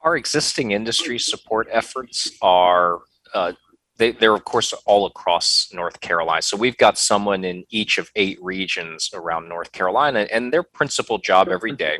[0.01, 2.99] Our existing industry support efforts are
[3.35, 3.53] uh,
[3.99, 6.41] they, they're of course all across North Carolina.
[6.41, 11.19] So we've got someone in each of eight regions around North Carolina, and their principal
[11.19, 11.99] job every day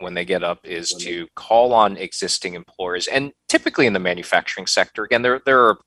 [0.00, 4.66] when they get up is to call on existing employers, and typically in the manufacturing
[4.66, 5.04] sector.
[5.04, 5.78] Again, there there are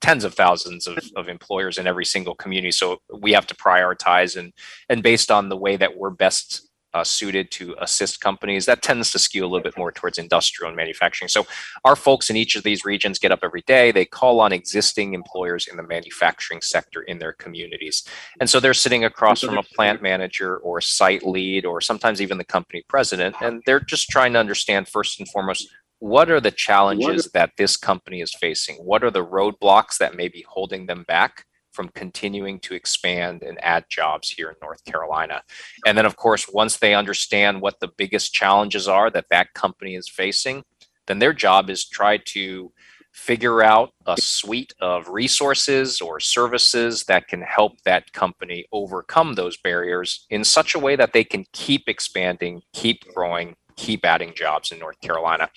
[0.00, 4.36] tens of thousands of, of employers in every single community, so we have to prioritize
[4.36, 4.52] and
[4.88, 9.10] and based on the way that we're best uh, suited to assist companies, that tends
[9.12, 11.28] to skew a little bit more towards industrial and manufacturing.
[11.28, 11.46] So
[11.84, 13.92] our folks in each of these regions get up every day.
[13.92, 18.04] They call on existing employers in the manufacturing sector in their communities.
[18.40, 22.22] And so they're sitting across from a plant manager or a site lead or sometimes
[22.22, 23.34] even the company president.
[23.40, 27.76] And they're just trying to understand first and foremost what are the challenges that this
[27.76, 28.76] company is facing?
[28.76, 31.46] What are the roadblocks that may be holding them back?
[31.74, 35.42] From continuing to expand and add jobs here in North Carolina.
[35.84, 39.96] And then, of course, once they understand what the biggest challenges are that that company
[39.96, 40.62] is facing,
[41.06, 42.72] then their job is try to
[43.12, 49.56] figure out a suite of resources or services that can help that company overcome those
[49.56, 54.72] barriers in such a way that they can keep expanding, keep growing, keep adding jobs
[54.72, 55.48] in North Carolina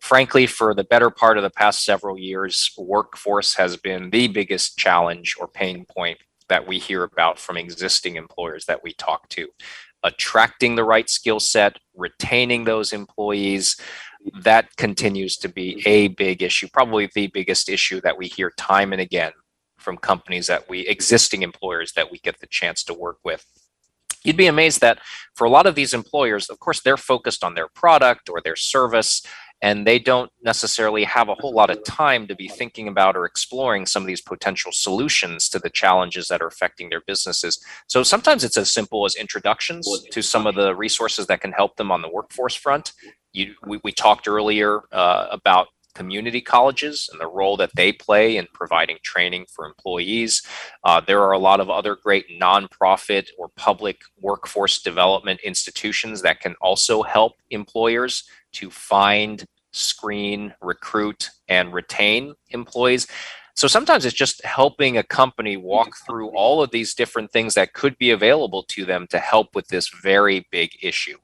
[0.00, 4.78] frankly, for the better part of the past several years, workforce has been the biggest
[4.78, 9.48] challenge or pain point that we hear about from existing employers that we talk to.
[10.02, 13.76] Attracting the right skill set, retaining those employees,
[14.40, 18.92] that continues to be a big issue, probably the biggest issue that we hear time
[18.92, 19.32] and again
[19.78, 23.44] from companies that we, existing employers that we get the chance to work with.
[24.24, 24.98] You'd be amazed that
[25.36, 28.56] for a lot of these employers, of course, they're focused on their product or their
[28.56, 29.22] service
[29.62, 33.24] and they don't necessarily have a whole lot of time to be thinking about or
[33.24, 37.58] exploring some of these potential solutions to the challenges that are affecting their businesses.
[37.86, 41.76] So sometimes it's as simple as introductions to some of the resources that can help
[41.76, 42.92] them on the workforce front.
[43.32, 48.36] You, we, we talked earlier uh, about community colleges and the role that they play
[48.36, 50.42] in providing training for employees.
[50.84, 56.40] Uh, there are a lot of other great nonprofit or public workforce development institutions that
[56.40, 63.06] can also help employers to find, screen, recruit, and retain employees.
[63.56, 67.72] So sometimes it's just helping a company walk through all of these different things that
[67.72, 71.16] could be available to them to help with this very big issue.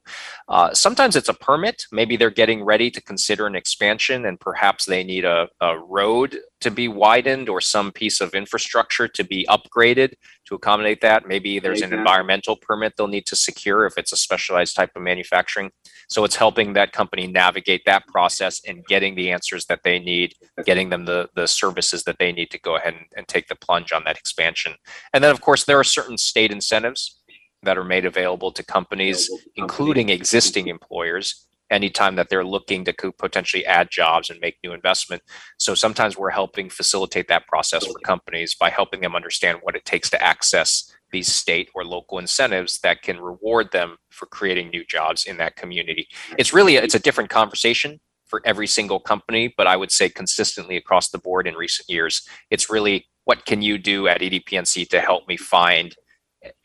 [0.47, 1.83] Uh, sometimes it's a permit.
[1.91, 6.37] Maybe they're getting ready to consider an expansion and perhaps they need a, a road
[6.63, 10.13] to be widened or some piece of infrastructure to be upgraded
[10.45, 11.27] to accommodate that.
[11.27, 15.01] Maybe there's an environmental permit they'll need to secure if it's a specialized type of
[15.01, 15.71] manufacturing.
[16.09, 20.33] So it's helping that company navigate that process and getting the answers that they need,
[20.65, 23.55] getting them the, the services that they need to go ahead and, and take the
[23.55, 24.73] plunge on that expansion.
[25.13, 27.21] And then, of course, there are certain state incentives
[27.63, 33.65] that are made available to companies, including existing employers, anytime that they're looking to potentially
[33.65, 35.21] add jobs and make new investment.
[35.57, 39.85] So sometimes we're helping facilitate that process for companies by helping them understand what it
[39.85, 44.85] takes to access these state or local incentives that can reward them for creating new
[44.85, 46.07] jobs in that community.
[46.37, 50.75] It's really it's a different conversation for every single company, but I would say consistently
[50.75, 54.99] across the board in recent years, it's really what can you do at EDPNC to
[54.99, 55.95] help me find,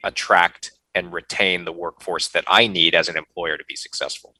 [0.03, 4.35] attract, and retain the workforce that I need as an employer to be successful.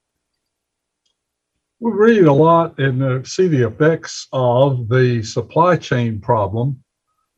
[1.81, 6.83] We read a lot and uh, see the effects of the supply chain problem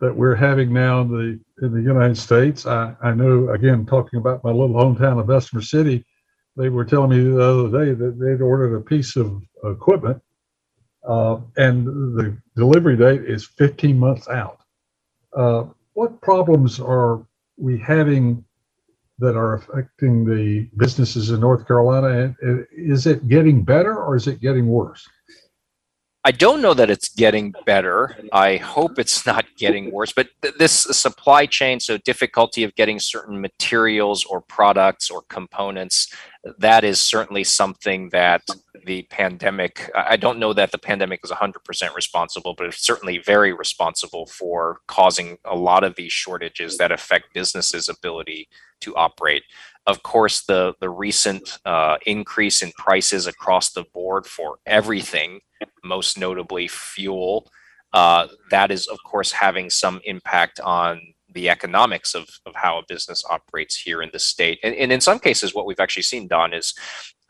[0.01, 2.64] that we're having now in the in the United States.
[2.66, 6.07] I, I know again talking about my little hometown of Bessemer City,
[6.57, 10.22] they were telling me the other day that they'd ordered a piece of equipment,
[11.07, 14.61] uh, and the delivery date is 15 months out.
[15.36, 17.26] Uh, what problems are
[17.59, 18.43] we having
[19.20, 22.34] that are affecting the businesses in North Carolina?
[22.40, 25.06] And is it getting better or is it getting worse?
[26.22, 28.14] I don't know that it's getting better.
[28.30, 30.12] I hope it's not getting worse.
[30.12, 36.12] But th- this supply chain, so difficulty of getting certain materials or products or components,
[36.58, 38.42] that is certainly something that
[38.84, 43.54] the pandemic, I don't know that the pandemic is 100% responsible, but it's certainly very
[43.54, 48.48] responsible for causing a lot of these shortages that affect businesses' ability
[48.80, 49.42] to operate.
[49.86, 55.40] Of course, the, the recent uh, increase in prices across the board for everything,
[55.82, 57.50] most notably fuel,
[57.92, 61.00] uh, that is, of course, having some impact on
[61.32, 64.58] the economics of, of how a business operates here in the state.
[64.62, 66.74] And, and in some cases, what we've actually seen, Don, is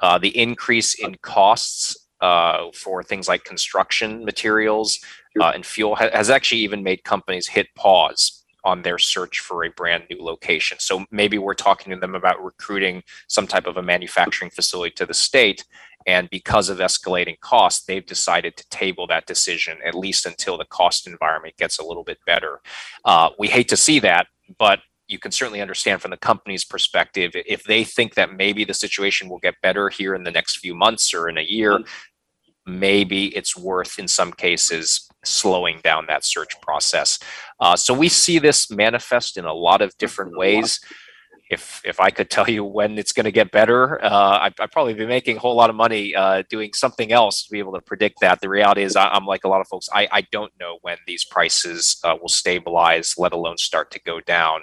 [0.00, 4.98] uh, the increase in costs uh, for things like construction materials
[5.40, 9.64] uh, and fuel ha- has actually even made companies hit pause on their search for
[9.64, 10.78] a brand new location.
[10.80, 15.06] So maybe we're talking to them about recruiting some type of a manufacturing facility to
[15.06, 15.64] the state.
[16.06, 20.64] And because of escalating costs, they've decided to table that decision at least until the
[20.64, 22.60] cost environment gets a little bit better.
[23.04, 24.26] Uh, we hate to see that,
[24.58, 24.80] but
[25.10, 29.28] you can certainly understand from the company's perspective if they think that maybe the situation
[29.28, 31.80] will get better here in the next few months or in a year
[32.78, 37.18] maybe it's worth in some cases slowing down that search process
[37.60, 40.80] uh, so we see this manifest in a lot of different ways
[41.50, 44.70] if if I could tell you when it's going to get better, uh, I'd, I'd,
[44.70, 47.72] probably be making a whole lot of money uh, doing something else to be able
[47.72, 48.40] to predict that.
[48.40, 49.88] The reality is, I, am like a lot of folks.
[49.92, 54.20] I, I don't know when these prices uh, will stabilize, let alone start to go
[54.20, 54.60] down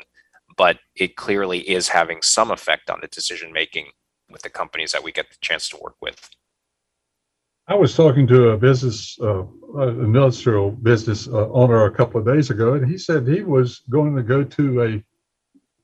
[0.58, 3.92] but it clearly is having some effect on the decision making
[4.30, 6.30] with the companies that we get the chance to work with.
[7.70, 9.44] I was talking to a business, uh,
[9.78, 14.16] industrial business uh, owner a couple of days ago, and he said he was going
[14.16, 15.04] to go to a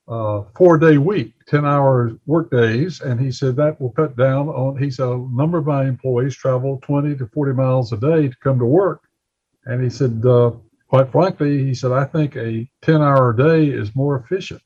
[0.07, 3.01] uh, four day week, 10 hour work days.
[3.01, 6.35] And he said that will cut down on, he said, a number of my employees
[6.37, 9.01] travel 20 to 40 miles a day to come to work.
[9.65, 10.51] And he said, uh,
[10.87, 14.61] quite frankly, he said, I think a 10 hour day is more efficient.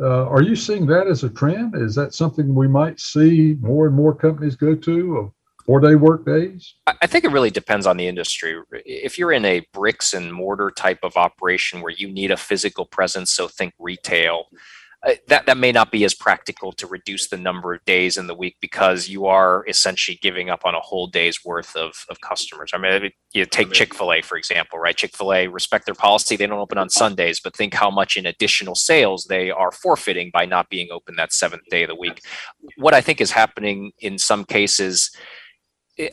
[0.00, 1.74] Uh, are you seeing that as a trend?
[1.76, 5.34] Is that something we might see more and more companies go to
[5.66, 6.74] four day work days?
[6.86, 8.60] I think it really depends on the industry.
[8.84, 12.84] If you're in a bricks and mortar type of operation where you need a physical
[12.84, 14.46] presence, so think retail,
[15.04, 18.28] uh, that that may not be as practical to reduce the number of days in
[18.28, 22.20] the week because you are essentially giving up on a whole day's worth of, of
[22.20, 22.70] customers.
[22.72, 24.96] I mean, you take Chick Fil A for example, right?
[24.96, 28.16] Chick Fil A respect their policy; they don't open on Sundays, but think how much
[28.16, 31.96] in additional sales they are forfeiting by not being open that seventh day of the
[31.96, 32.20] week.
[32.76, 35.10] What I think is happening in some cases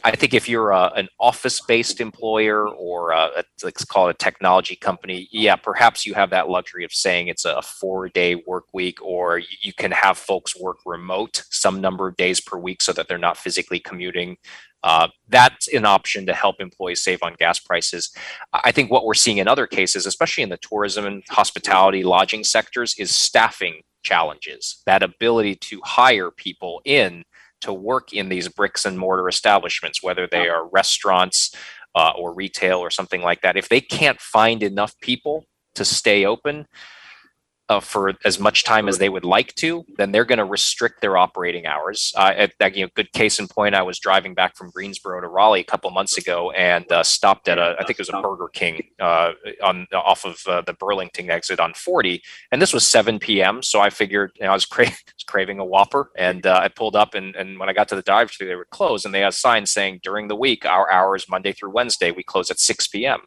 [0.04, 4.18] I think if you're a, an office-based employer or a, a, let's call it a
[4.18, 9.02] technology company, yeah, perhaps you have that luxury of saying it's a four-day work week,
[9.02, 13.08] or you can have folks work remote some number of days per week so that
[13.08, 14.36] they're not physically commuting.
[14.84, 18.12] Uh, that's an option to help employees save on gas prices.
[18.54, 22.44] I think what we're seeing in other cases, especially in the tourism and hospitality lodging
[22.44, 24.82] sectors, is staffing challenges.
[24.86, 27.24] That ability to hire people in
[27.62, 31.54] to work in these bricks and mortar establishments, whether they are restaurants
[31.96, 35.46] uh, or retail or something like that, if they can't find enough people
[35.76, 36.68] to stay open,
[37.70, 41.02] uh, for as much time as they would like to, then they're going to restrict
[41.02, 42.12] their operating hours.
[42.18, 45.28] Uh, at, you know, good case in point, I was driving back from Greensboro to
[45.28, 48.22] Raleigh a couple months ago and uh, stopped at a, I think it was a
[48.22, 52.88] Burger King uh, on off of uh, the Burlington exit on 40, and this was
[52.88, 53.62] 7 p.m.
[53.62, 56.70] So I figured you know, I was, cra- was, craving a Whopper, and uh, I
[56.70, 59.22] pulled up, and, and when I got to the drive-thru, they were closed, and they
[59.22, 62.88] had signs saying during the week, our hours Monday through Wednesday, we close at 6
[62.88, 63.22] p.m.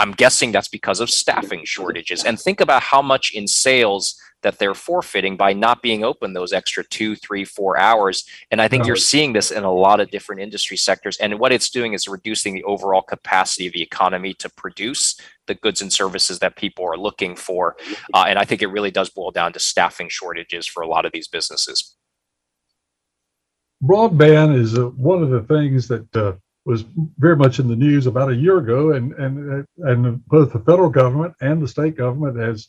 [0.00, 2.24] I'm guessing that's because of staffing shortages.
[2.24, 6.54] And think about how much in sales that they're forfeiting by not being open those
[6.54, 8.24] extra two, three, four hours.
[8.50, 11.18] And I think you're seeing this in a lot of different industry sectors.
[11.18, 15.54] And what it's doing is reducing the overall capacity of the economy to produce the
[15.54, 17.76] goods and services that people are looking for.
[18.14, 21.04] Uh, and I think it really does boil down to staffing shortages for a lot
[21.04, 21.94] of these businesses.
[23.84, 26.32] Broadband is uh, one of the things that uh,
[26.64, 26.84] was
[27.18, 30.90] very much in the news about a year ago, and and and both the federal
[30.90, 32.68] government and the state government has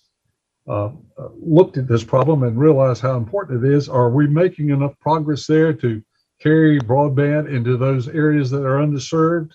[0.68, 0.90] uh,
[1.36, 3.90] looked at this problem and realized how important it is.
[3.90, 6.02] Are we making enough progress there to
[6.40, 9.52] carry broadband into those areas that are underserved?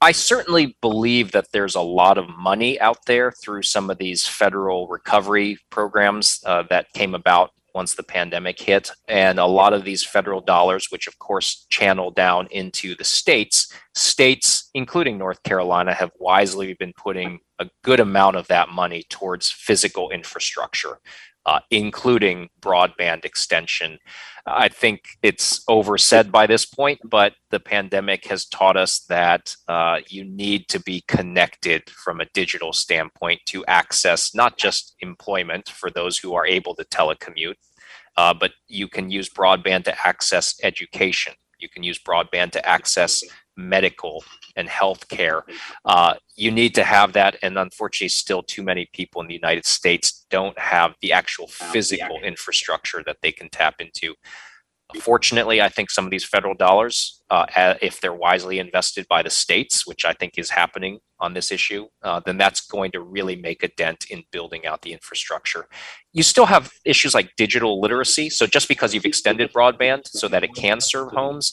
[0.00, 4.26] I certainly believe that there's a lot of money out there through some of these
[4.26, 8.90] federal recovery programs uh, that came about once the pandemic hit.
[9.06, 13.72] And a lot of these federal dollars, which of course channel down into the states,
[13.94, 19.48] states, including North Carolina, have wisely been putting a good amount of that money towards
[19.48, 20.98] physical infrastructure
[21.48, 23.98] uh, including broadband extension.
[24.46, 30.00] I think it's oversaid by this point, but the pandemic has taught us that uh,
[30.08, 35.90] you need to be connected from a digital standpoint to access not just employment for
[35.90, 37.54] those who are able to telecommute,
[38.18, 41.32] uh, but you can use broadband to access education.
[41.60, 43.22] You can use broadband to access
[43.56, 44.24] medical
[44.56, 45.42] and healthcare.
[45.84, 49.66] Uh, you need to have that, and unfortunately, still too many people in the United
[49.66, 54.14] States don't have the actual physical infrastructure that they can tap into.
[54.96, 57.44] Fortunately, I think some of these federal dollars, uh,
[57.82, 61.88] if they're wisely invested by the states, which I think is happening on this issue,
[62.02, 65.66] uh, then that's going to really make a dent in building out the infrastructure.
[66.14, 68.30] You still have issues like digital literacy.
[68.30, 71.52] So just because you've extended broadband so that it can serve homes,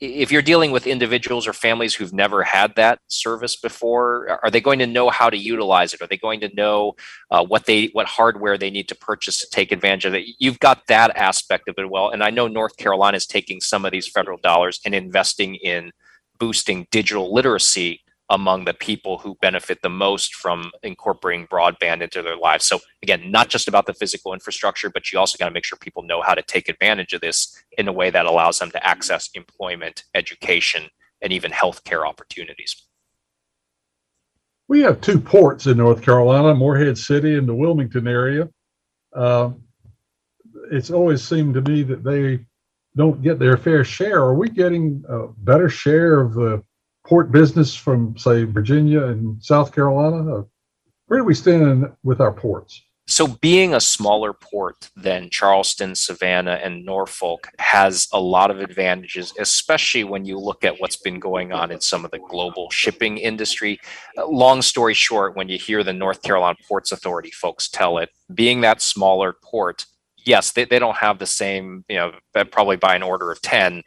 [0.00, 4.60] if you're dealing with individuals or families who've never had that service before, are they
[4.60, 6.00] going to know how to utilize it?
[6.02, 6.94] Are they going to know
[7.30, 10.26] uh, what they what hardware they need to purchase to take advantage of it?
[10.38, 13.84] You've got that aspect of it well, and I know North Carolina is taking some
[13.84, 15.92] of these federal dollars and investing in
[16.38, 22.36] boosting digital literacy among the people who benefit the most from incorporating broadband into their
[22.36, 22.64] lives.
[22.64, 25.78] So again, not just about the physical infrastructure, but you also got to make sure
[25.80, 28.86] people know how to take advantage of this in a way that allows them to
[28.86, 30.88] access employment, education,
[31.22, 32.82] and even healthcare opportunities.
[34.68, 38.48] We have two ports in North Carolina, Morehead City and the Wilmington area.
[39.14, 39.50] Uh,
[40.72, 42.44] it's always seemed to me that they
[42.96, 44.20] don't get their fair share.
[44.22, 46.64] Are we getting a better share of the
[47.06, 50.44] port business from, say, Virginia and South Carolina?
[51.06, 52.82] Where do we stand with our ports?
[53.08, 59.32] So, being a smaller port than Charleston, Savannah, and Norfolk has a lot of advantages,
[59.38, 63.18] especially when you look at what's been going on in some of the global shipping
[63.18, 63.78] industry.
[64.18, 68.10] Uh, long story short, when you hear the North Carolina Ports Authority folks tell it,
[68.34, 69.86] being that smaller port,
[70.24, 72.12] yes, they, they don't have the same, you know,
[72.50, 73.84] probably by an order of 10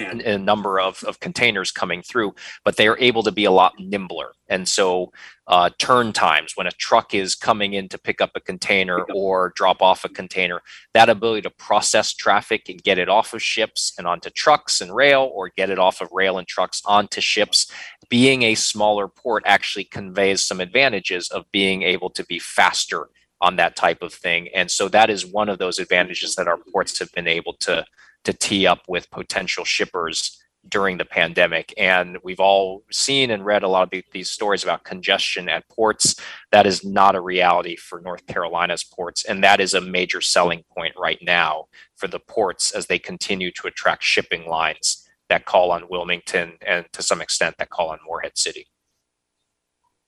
[0.00, 2.34] a number of, of containers coming through,
[2.64, 4.32] but they are able to be a lot nimbler.
[4.48, 5.12] And so,
[5.46, 9.52] uh, turn times when a truck is coming in to pick up a container or
[9.54, 10.62] drop off a container,
[10.94, 14.94] that ability to process traffic and get it off of ships and onto trucks and
[14.94, 17.70] rail, or get it off of rail and trucks onto ships,
[18.08, 23.08] being a smaller port actually conveys some advantages of being able to be faster
[23.40, 24.48] on that type of thing.
[24.54, 27.84] And so, that is one of those advantages that our ports have been able to
[28.24, 31.74] to tee up with potential shippers during the pandemic.
[31.76, 35.68] And we've all seen and read a lot of the, these stories about congestion at
[35.68, 36.14] ports.
[36.52, 39.24] That is not a reality for North Carolina's ports.
[39.24, 41.66] And that is a major selling point right now
[41.96, 46.86] for the ports as they continue to attract shipping lines that call on Wilmington and
[46.92, 48.66] to some extent that call on Morehead City.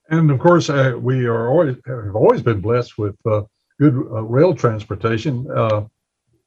[0.09, 3.41] And of course, uh, we are always have always been blessed with uh,
[3.79, 5.47] good uh, rail transportation.
[5.49, 5.85] Uh,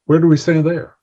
[0.05, 0.95] where do we stand there?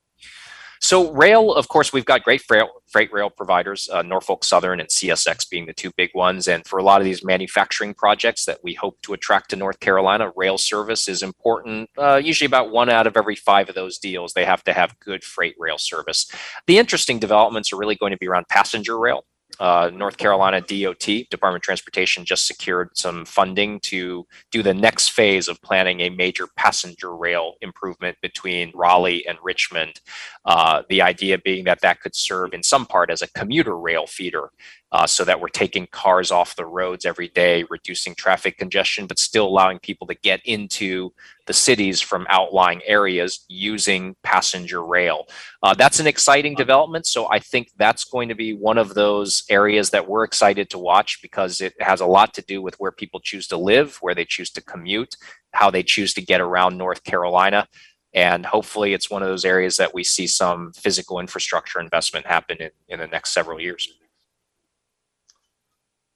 [0.87, 4.89] So rail, of course, we've got great freight, freight rail providers, uh, Norfolk Southern and
[4.89, 6.47] CSX being the two big ones.
[6.47, 9.81] And for a lot of these manufacturing projects that we hope to attract to North
[9.81, 11.91] Carolina, rail service is important.
[11.99, 14.97] Uh, usually about one out of every five of those deals, they have to have
[15.01, 16.31] good freight rail service.
[16.69, 19.25] The interesting developments are really going to be around passenger rail
[19.61, 25.11] uh, North Carolina DOT, Department of Transportation, just secured some funding to do the next
[25.11, 30.01] phase of planning a major passenger rail improvement between Raleigh and Richmond.
[30.45, 34.07] Uh, the idea being that that could serve in some part as a commuter rail
[34.07, 34.51] feeder
[34.93, 39.19] uh, so that we're taking cars off the roads every day, reducing traffic congestion, but
[39.19, 41.13] still allowing people to get into
[41.47, 45.27] the cities from outlying areas using passenger rail.
[45.63, 47.07] Uh, that's an exciting development.
[47.07, 50.79] So I think that's going to be one of those areas that we're excited to
[50.79, 54.15] watch because it has a lot to do with where people choose to live, where
[54.15, 55.17] they choose to commute,
[55.53, 57.67] how they choose to get around North Carolina.
[58.15, 62.57] And hopefully, it's one of those areas that we see some physical infrastructure investment happen
[62.61, 63.93] in, in the next several years.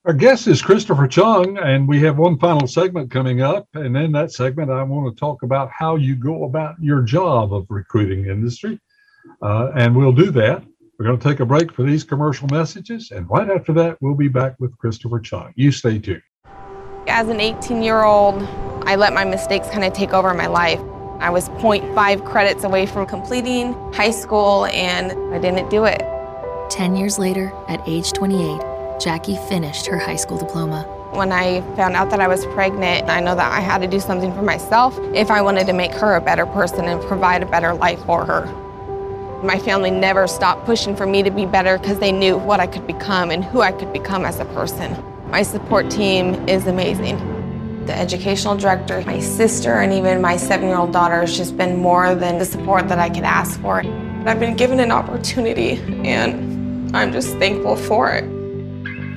[0.07, 3.69] Our guest is Christopher Chung, and we have one final segment coming up.
[3.75, 7.53] And in that segment, I want to talk about how you go about your job
[7.53, 8.81] of recruiting industry.
[9.43, 10.65] Uh, and we'll do that.
[10.99, 13.11] We're going to take a break for these commercial messages.
[13.11, 15.53] And right after that, we'll be back with Christopher Chung.
[15.55, 16.23] You stay tuned.
[17.07, 18.43] As an 18 year old,
[18.87, 20.81] I let my mistakes kind of take over my life.
[21.21, 26.01] I was 0.5 credits away from completing high school, and I didn't do it.
[26.71, 28.70] 10 years later, at age 28,
[29.01, 30.83] Jackie finished her high school diploma.
[31.13, 33.99] When I found out that I was pregnant, I know that I had to do
[33.99, 37.47] something for myself if I wanted to make her a better person and provide a
[37.47, 38.45] better life for her.
[39.43, 42.67] My family never stopped pushing for me to be better because they knew what I
[42.67, 44.95] could become and who I could become as a person.
[45.31, 47.17] My support team is amazing.
[47.87, 51.79] The educational director, my sister, and even my seven year old daughter has just been
[51.79, 53.79] more than the support that I could ask for.
[54.27, 58.40] I've been given an opportunity, and I'm just thankful for it.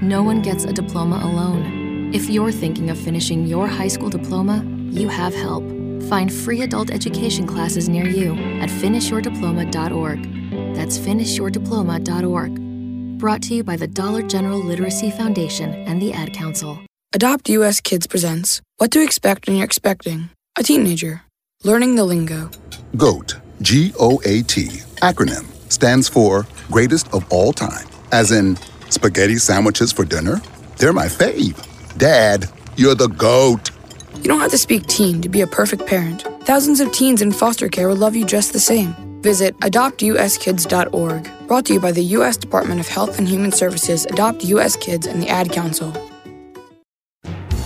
[0.04, 2.12] No one gets a diploma alone.
[2.14, 5.64] If you're thinking of finishing your high school diploma, you have help.
[6.10, 10.76] Find free adult education classes near you at finishyourdiploma.org.
[10.76, 13.18] That's finishyourdiploma.org.
[13.18, 16.80] Brought to you by the Dollar General Literacy Foundation and the Ad Council.
[17.14, 21.22] Adopt US Kids presents What to Expect When You're Expecting a Teenager.
[21.64, 22.52] Learning the Lingo.
[22.98, 24.66] GOAT, G O A T,
[25.02, 27.88] acronym, stands for Greatest of All Time.
[28.12, 28.58] As in,
[28.94, 30.42] spaghetti sandwiches for dinner?
[30.78, 31.58] They're my fave.
[31.98, 33.72] Dad, you're the GOAT.
[34.16, 36.22] You don't have to speak teen to be a perfect parent.
[36.44, 38.94] Thousands of teens in foster care will love you just the same.
[39.22, 41.48] Visit adoptuskids.org.
[41.48, 42.38] Brought to you by the U.S.
[42.38, 44.76] Department of Health and Human Services, Adopt U.S.
[44.76, 45.92] Kids, and the Ad Council.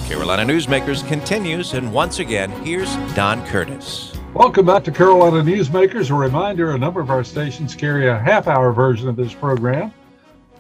[0.08, 4.14] Carolina Newsmakers continues, and once again, here's Don Curtis.
[4.34, 6.12] Welcome back to Carolina Newsmakers.
[6.12, 9.92] A reminder a number of our stations carry a half hour version of this program.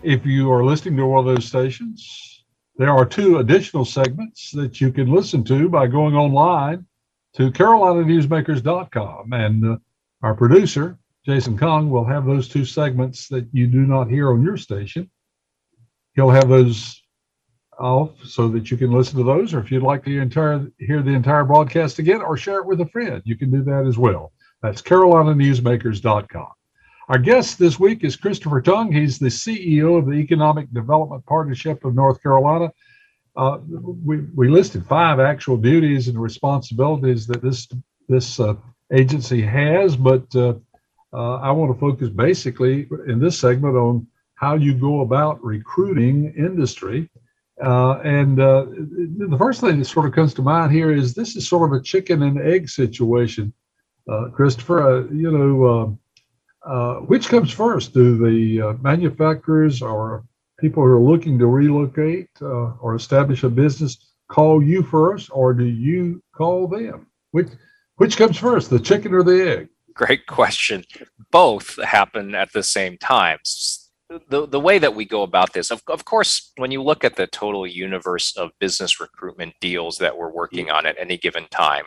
[0.07, 2.45] If you are listening to one of those stations,
[2.77, 6.85] there are two additional segments that you can listen to by going online
[7.33, 9.33] to carolinanewsmakers.com.
[9.33, 9.77] And uh,
[10.21, 14.43] our producer, Jason Kong, will have those two segments that you do not hear on
[14.43, 15.11] your station.
[16.15, 17.03] He'll have those
[17.77, 21.01] off so that you can listen to those, or if you'd like to entire, hear
[21.01, 23.97] the entire broadcast again or share it with a friend, you can do that as
[23.97, 24.31] well.
[24.61, 26.47] That's carolinanewsmakers.com.
[27.09, 28.91] Our guest this week is Christopher Chung.
[28.91, 32.69] He's the CEO of the Economic Development Partnership of North Carolina.
[33.33, 33.59] Uh,
[34.03, 37.65] we, we listed five actual duties and responsibilities that this
[38.09, 38.55] this uh,
[38.91, 40.55] agency has, but uh,
[41.13, 44.05] uh I want to focus basically in this segment on
[44.35, 47.09] how you go about recruiting industry
[47.63, 51.37] uh, and uh, the first thing that sort of comes to mind here is this
[51.37, 53.53] is sort of a chicken and egg situation,
[54.33, 55.07] Christopher.
[55.11, 55.97] You know,
[56.67, 57.93] uh, uh, which comes first?
[57.93, 60.23] Do the manufacturers or
[60.59, 63.97] people who are looking to relocate or establish a business
[64.29, 67.07] call you first, or do you call them?
[67.31, 67.49] Which
[67.95, 69.69] which comes first, the chicken or the egg?
[69.93, 70.83] Great question.
[71.31, 73.39] Both happen at the same time
[74.29, 77.15] the, the way that we go about this, of, of course, when you look at
[77.15, 81.85] the total universe of business recruitment deals that we're working on at any given time,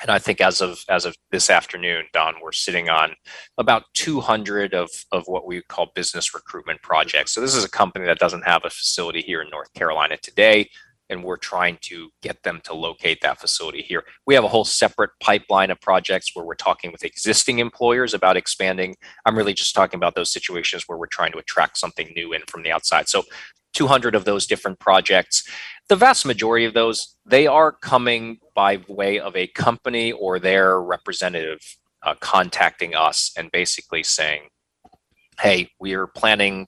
[0.00, 3.14] and I think as of as of this afternoon, Don, we're sitting on
[3.58, 7.32] about 200 of of what we call business recruitment projects.
[7.32, 10.68] So this is a company that doesn't have a facility here in North Carolina today
[11.10, 14.04] and we're trying to get them to locate that facility here.
[14.26, 18.36] We have a whole separate pipeline of projects where we're talking with existing employers about
[18.36, 18.96] expanding.
[19.26, 22.42] I'm really just talking about those situations where we're trying to attract something new in
[22.46, 23.08] from the outside.
[23.08, 23.24] So
[23.74, 25.48] 200 of those different projects.
[25.88, 30.80] The vast majority of those, they are coming by way of a company or their
[30.80, 31.60] representative
[32.02, 34.42] uh, contacting us and basically saying,
[35.38, 36.66] hey, we are planning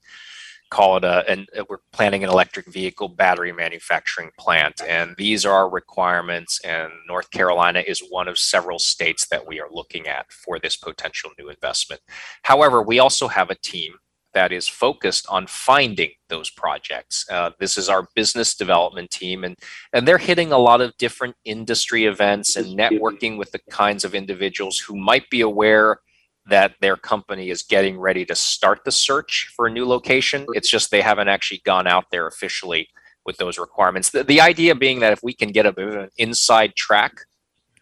[0.72, 4.80] call it a, and we're planning an electric vehicle battery manufacturing plant.
[4.88, 6.58] And these are our requirements.
[6.64, 10.78] And North Carolina is one of several states that we are looking at for this
[10.78, 12.00] potential new investment.
[12.44, 13.92] However, we also have a team
[14.34, 17.26] that is focused on finding those projects.
[17.30, 19.56] Uh, this is our business development team, and,
[19.92, 24.14] and they're hitting a lot of different industry events and networking with the kinds of
[24.14, 25.98] individuals who might be aware
[26.46, 30.44] that their company is getting ready to start the search for a new location.
[30.54, 32.88] It's just they haven't actually gone out there officially
[33.24, 34.10] with those requirements.
[34.10, 37.26] The, the idea being that if we can get a bit of an inside track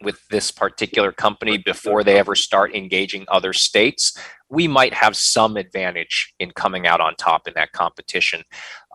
[0.03, 4.16] with this particular company before they ever start engaging other states,
[4.48, 8.42] we might have some advantage in coming out on top in that competition.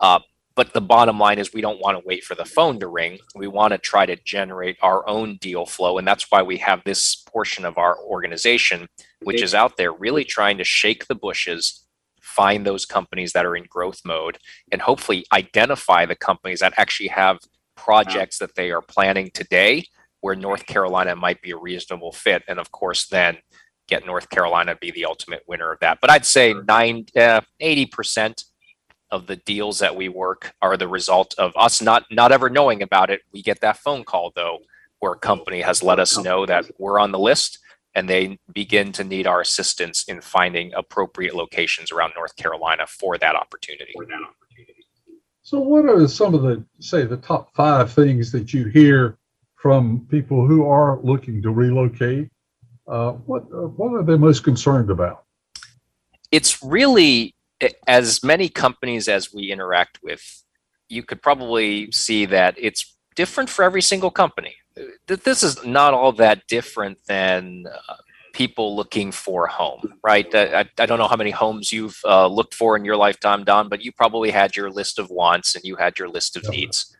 [0.00, 0.20] Uh,
[0.56, 3.18] but the bottom line is we don't want to wait for the phone to ring.
[3.34, 5.98] We want to try to generate our own deal flow.
[5.98, 8.88] And that's why we have this portion of our organization,
[9.22, 11.84] which is out there really trying to shake the bushes,
[12.22, 14.38] find those companies that are in growth mode,
[14.72, 17.38] and hopefully identify the companies that actually have
[17.76, 19.84] projects that they are planning today
[20.26, 22.42] where North Carolina might be a reasonable fit.
[22.48, 23.38] And of course, then
[23.86, 25.98] get North Carolina be the ultimate winner of that.
[26.00, 28.42] But I'd say nine, uh, 80%
[29.12, 32.82] of the deals that we work are the result of us not not ever knowing
[32.82, 33.20] about it.
[33.32, 34.58] We get that phone call though,
[34.98, 37.60] where a company has let us know that we're on the list
[37.94, 43.16] and they begin to need our assistance in finding appropriate locations around North Carolina for
[43.18, 43.94] that opportunity.
[45.42, 49.18] So, what are some of the, say, the top five things that you hear
[49.66, 52.28] from people who are looking to relocate?
[52.86, 55.24] Uh, what uh, what are they most concerned about?
[56.30, 57.34] It's really
[57.88, 60.22] as many companies as we interact with.
[60.88, 64.54] You could probably see that it's different for every single company.
[65.08, 67.94] This is not all that different than uh,
[68.32, 70.32] people looking for a home, right?
[70.32, 73.68] I, I don't know how many homes you've uh, looked for in your lifetime, Don,
[73.68, 76.94] but you probably had your list of wants and you had your list of needs.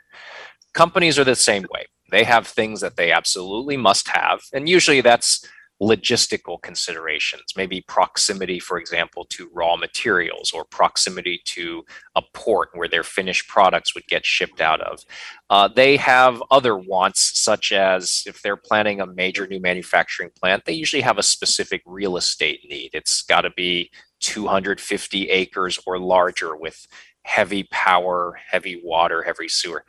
[0.75, 1.85] Companies are the same way.
[2.11, 4.41] They have things that they absolutely must have.
[4.53, 5.47] And usually that's
[5.83, 11.85] logistical considerations, maybe proximity, for example, to raw materials or proximity to
[12.15, 15.05] a port where their finished products would get shipped out of.
[15.51, 20.65] Uh, they have other wants, such as if they're planning a major new manufacturing plant,
[20.65, 22.91] they usually have a specific real estate need.
[22.95, 23.91] It's got to be
[24.21, 26.87] 250 acres or larger with
[27.25, 29.85] heavy power, heavy water, heavy sewer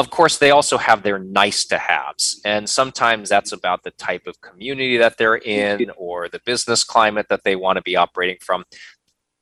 [0.00, 2.40] of course, they also have their nice to haves.
[2.46, 7.26] And sometimes that's about the type of community that they're in or the business climate
[7.28, 8.64] that they want to be operating from.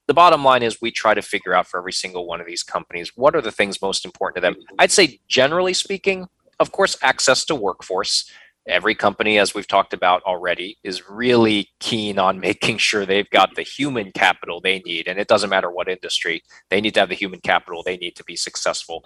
[0.08, 2.64] The bottom line is we try to figure out for every single one of these
[2.64, 4.54] companies what are the things most important to them.
[4.54, 4.74] Mm-hmm.
[4.80, 6.26] I'd say, generally speaking,
[6.58, 8.28] of course, access to workforce.
[8.66, 13.54] Every company, as we've talked about already, is really keen on making sure they've got
[13.54, 15.06] the human capital they need.
[15.06, 18.16] And it doesn't matter what industry, they need to have the human capital they need
[18.16, 19.04] to be successful.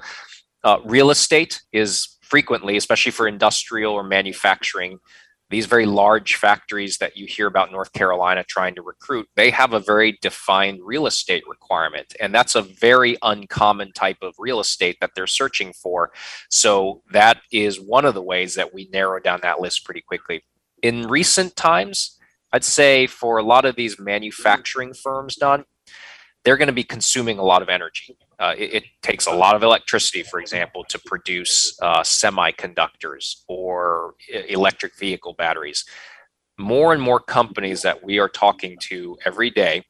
[0.65, 4.99] Uh, real estate is frequently, especially for industrial or manufacturing,
[5.53, 9.75] these very large factories that you hear about North Carolina trying to recruit, they have
[9.75, 12.15] a very defined real estate requirement.
[12.19, 16.11] And that's a very uncommon type of real estate that they're searching for.
[16.49, 20.43] So that is one of the ways that we narrow down that list pretty quickly.
[20.83, 22.19] In recent times,
[22.51, 25.67] I'd say for a lot of these manufacturing firms, Don,
[26.45, 28.17] they're going to be consuming a lot of energy.
[28.39, 34.15] Uh, it, it, takes a lot of electricity, for example, to produce uh, semiconductors or
[34.49, 35.85] electric vehicle batteries.
[36.59, 39.85] More and more companies that we are talking to every day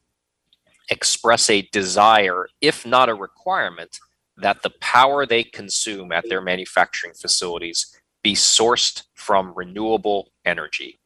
[0.89, 3.99] express a desire, if not a requirement,
[4.37, 10.99] that the power they consume at their manufacturing facilities be sourced from renewable energy.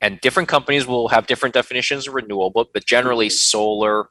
[0.00, 4.08] And different companies will have different definitions of renewable, but generally solar,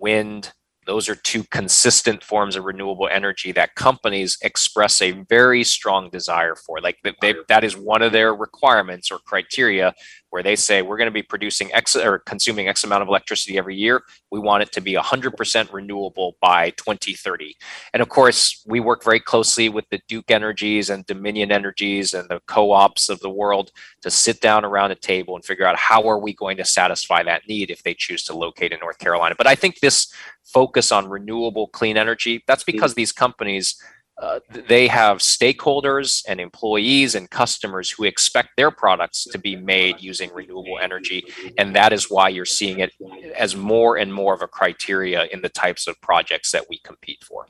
[0.00, 0.52] wind.
[0.86, 6.56] Those are two consistent forms of renewable energy that companies express a very strong desire
[6.56, 6.80] for.
[6.80, 9.94] Like they, that is one of their requirements or criteria
[10.30, 13.58] where they say we're going to be producing X or consuming X amount of electricity
[13.58, 14.02] every year.
[14.30, 17.56] We want it to be 100% renewable by 2030.
[17.92, 22.28] And of course, we work very closely with the Duke Energies and Dominion Energies and
[22.28, 23.72] the co-ops of the world
[24.02, 27.22] to sit down around a table and figure out how are we going to satisfy
[27.22, 29.34] that need if they choose to locate in North Carolina.
[29.36, 30.12] But I think this
[30.44, 32.72] focus on renewable clean energy, that's mm-hmm.
[32.72, 33.82] because these companies
[34.20, 39.96] uh, they have stakeholders and employees and customers who expect their products to be made
[39.98, 41.24] using renewable energy.
[41.56, 42.92] And that is why you're seeing it
[43.34, 47.24] as more and more of a criteria in the types of projects that we compete
[47.24, 47.46] for.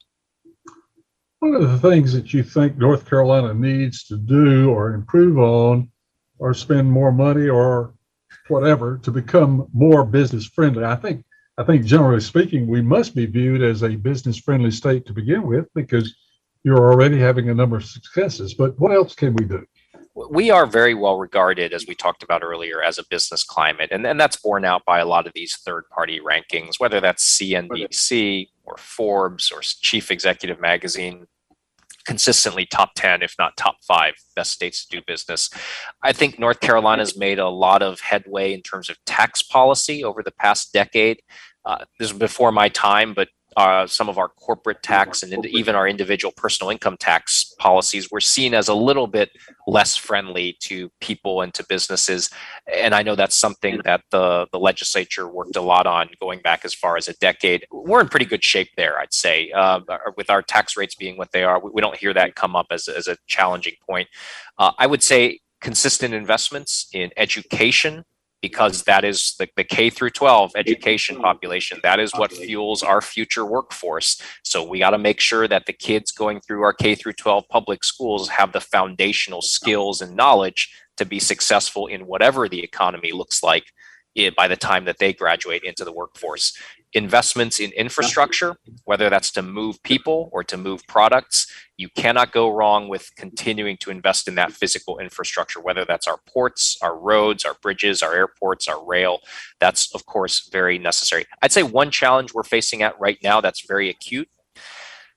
[1.41, 5.91] One of the things that you think North Carolina needs to do or improve on
[6.39, 7.95] or spend more money or
[8.47, 10.85] whatever to become more business friendly.
[10.85, 11.25] I think
[11.59, 15.47] I think generally speaking, we must be viewed as a business friendly state to begin
[15.47, 16.15] with because
[16.65, 18.55] you're already having a number of successes.
[18.55, 19.65] But what else can we do?
[20.31, 23.91] We are very well regarded, as we talked about earlier, as a business climate.
[23.93, 27.39] And, and that's borne out by a lot of these third party rankings, whether that's
[27.39, 31.27] CNBC or Forbes or Chief Executive Magazine,
[32.05, 35.49] consistently top 10, if not top five best states to do business.
[36.03, 40.23] I think North Carolina's made a lot of headway in terms of tax policy over
[40.23, 41.21] the past decade.
[41.65, 43.29] Uh, this was before my time, but
[43.61, 48.21] uh, some of our corporate tax and even our individual personal income tax policies were
[48.21, 49.31] seen as a little bit
[49.67, 52.31] less friendly to people and to businesses.
[52.73, 56.65] And I know that's something that the, the legislature worked a lot on going back
[56.65, 57.67] as far as a decade.
[57.71, 59.51] We're in pretty good shape there, I'd say.
[59.53, 59.81] Uh,
[60.17, 62.67] with our tax rates being what they are, we, we, don't hear that come up
[62.71, 64.09] as, as a challenging point.
[64.59, 68.05] Uh, I would say consistent investments in education
[68.43, 71.79] because that is the, the K through 12 education population.
[71.83, 74.21] That is what fuels our future workforce.
[74.43, 77.49] So we got to make sure that the kids going through our K through 12
[77.49, 83.13] public schools have the foundational skills and knowledge to be successful in whatever the economy
[83.13, 83.65] looks like
[84.17, 86.57] eh, by the time that they graduate into the workforce
[86.93, 91.47] investments in infrastructure, whether that's to move people or to move products.
[91.77, 96.19] You cannot go wrong with continuing to invest in that physical infrastructure, whether that's our
[96.27, 99.21] ports, our roads, our bridges, our airports, our rail.
[99.61, 101.27] That's, of course, very necessary.
[101.43, 104.29] I'd say one challenge we're facing at right now that's very acute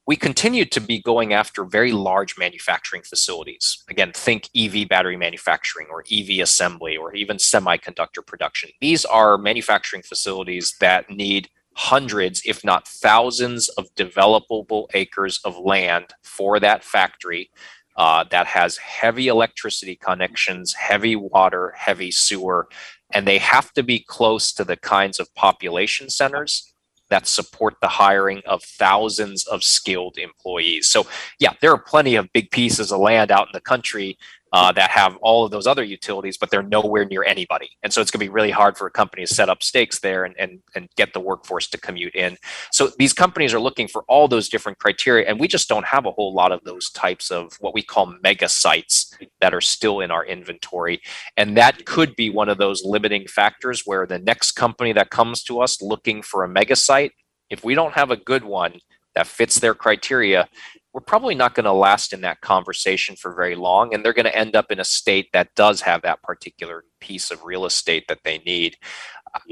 [0.05, 3.84] we continue to be going after very large manufacturing facilities.
[3.89, 8.71] Again, think EV battery manufacturing or EV assembly or even semiconductor production.
[8.82, 16.13] These are manufacturing facilities that need hundreds, if not thousands, of developable acres of land
[16.24, 17.49] for that factory
[17.95, 22.67] uh, that has heavy electricity connections, heavy water, heavy sewer,
[23.13, 26.74] and they have to be close to the kinds of population centers
[27.09, 30.88] that support the hiring of thousands of skilled employees.
[30.88, 31.05] So,
[31.38, 34.17] yeah, there are plenty of big pieces of land out in the country
[34.54, 37.70] uh, that have all of those other utilities, but they're nowhere near anybody.
[37.82, 39.99] And so it's going to be really hard for a company to set up stakes
[39.99, 42.38] there and, and, and get the workforce to commute in.
[42.72, 46.06] So these companies are looking for all those different criteria, and we just don't have
[46.06, 49.99] a whole lot of those types of what we call mega sites that are still
[50.01, 51.01] in our inventory.
[51.36, 55.41] And that could be one of those limiting factors where the next company that comes
[55.43, 57.14] to us looking for a mega site,
[57.49, 58.74] if we don't have a good one,
[59.16, 60.47] that fits their criteria,
[60.93, 63.93] we're probably not going to last in that conversation for very long.
[63.93, 67.31] And they're going to end up in a state that does have that particular piece
[67.31, 68.77] of real estate that they need.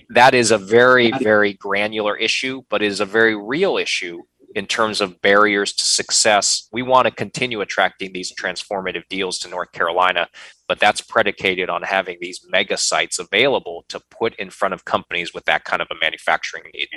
[0.09, 4.21] That is a very, very granular issue, but is a very real issue
[4.53, 6.67] in terms of barriers to success.
[6.71, 10.27] We want to continue attracting these transformative deals to North Carolina,
[10.67, 15.33] but that's predicated on having these mega sites available to put in front of companies
[15.33, 16.89] with that kind of a manufacturing need.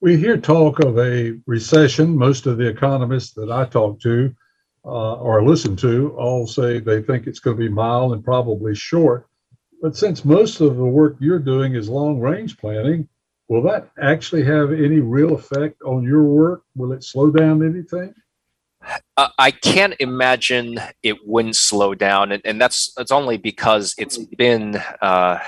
[0.00, 2.16] We hear talk of a recession.
[2.16, 4.32] Most of the economists that I talk to
[4.84, 8.76] uh, or listen to all say they think it's going to be mild and probably
[8.76, 9.26] short.
[9.82, 13.08] But since most of the work you're doing is long range planning,
[13.48, 16.62] will that actually have any real effect on your work?
[16.76, 18.14] Will it slow down anything?
[19.18, 24.16] Uh, I can't imagine it wouldn't slow down, and, and that's that's only because it's
[24.16, 25.40] been uh,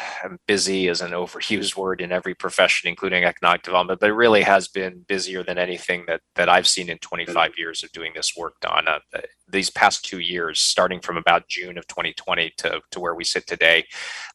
[0.48, 4.00] busy is an overused word in every profession, including economic development.
[4.00, 7.84] But it really has been busier than anything that that I've seen in 25 years
[7.84, 8.98] of doing this work, Donna.
[9.14, 9.20] Uh,
[9.52, 13.46] these past two years, starting from about June of 2020 to, to where we sit
[13.46, 13.84] today,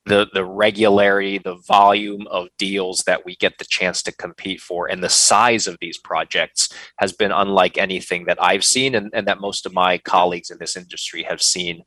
[0.05, 4.89] the the regularity, the volume of deals that we get the chance to compete for,
[4.89, 6.69] and the size of these projects
[6.99, 10.57] has been unlike anything that I've seen, and, and that most of my colleagues in
[10.57, 11.83] this industry have seen.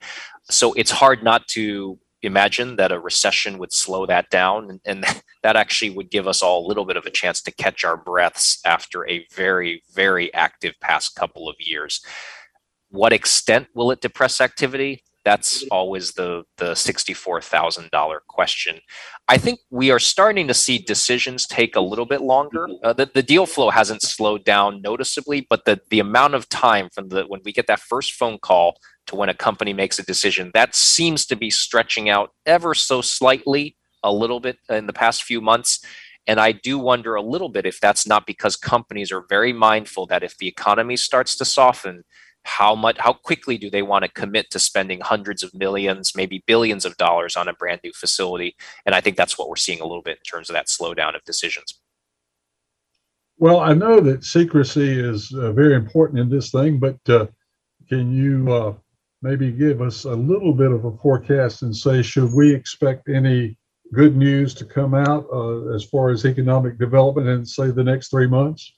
[0.50, 5.04] So it's hard not to imagine that a recession would slow that down and, and,
[5.44, 7.96] that actually would give us all a little bit of a chance to catch our
[7.96, 12.00] breaths after a very very active past couple of years
[12.90, 15.04] what extent will it depress activity?
[15.24, 18.78] That's always the the sixty-four thousand dollar question.
[19.28, 22.66] I think we are starting to see decisions take a little bit longer.
[22.82, 26.88] Uh, the, the deal flow hasn't slowed down noticeably, but the the amount of time
[26.94, 30.04] from the when we get that first phone call to when a company makes a
[30.04, 34.92] decision that seems to be stretching out ever so slightly a little bit in the
[34.92, 35.80] past few months.
[36.26, 40.06] And I do wonder a little bit if that's not because companies are very mindful
[40.06, 42.04] that if the economy starts to soften,
[42.48, 46.42] how much how quickly do they want to commit to spending hundreds of millions maybe
[46.46, 48.56] billions of dollars on a brand new facility?
[48.86, 51.14] And i think that's what we're seeing a little bit in terms of that slowdown
[51.14, 51.78] of decisions.
[53.36, 57.26] Well i know that secrecy is uh, very important in this thing but uh,
[57.88, 58.74] can you uh,
[59.22, 63.58] maybe give us a little bit of a forecast and say should we expect any
[63.92, 68.08] good news to come out uh, as far as economic development in say the next
[68.08, 68.72] three months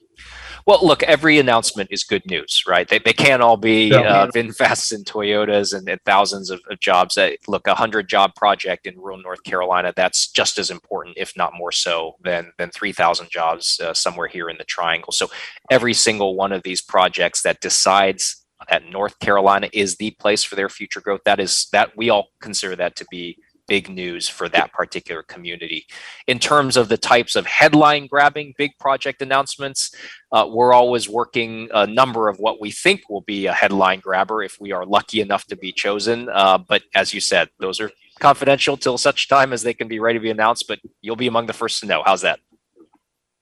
[0.66, 2.86] well, look, every announcement is good news, right?
[2.88, 4.00] They, they can't all be yeah.
[4.00, 7.14] uh, VinFasts and Toyotas and, and thousands of, of jobs.
[7.14, 11.36] That, look, a hundred job project in rural North Carolina that's just as important, if
[11.36, 15.12] not more so, than than three thousand jobs uh, somewhere here in the Triangle.
[15.12, 15.28] So
[15.70, 20.54] every single one of these projects that decides that North Carolina is the place for
[20.54, 23.38] their future growth, that is that we all consider that to be
[23.70, 25.86] big news for that particular community.
[26.26, 29.94] In terms of the types of headline grabbing big project announcements,
[30.32, 34.42] uh, we're always working a number of what we think will be a headline grabber
[34.42, 36.28] if we are lucky enough to be chosen.
[36.28, 40.00] Uh, but as you said, those are confidential till such time as they can be
[40.00, 42.02] ready to be announced, but you'll be among the first to know.
[42.04, 42.40] How's that?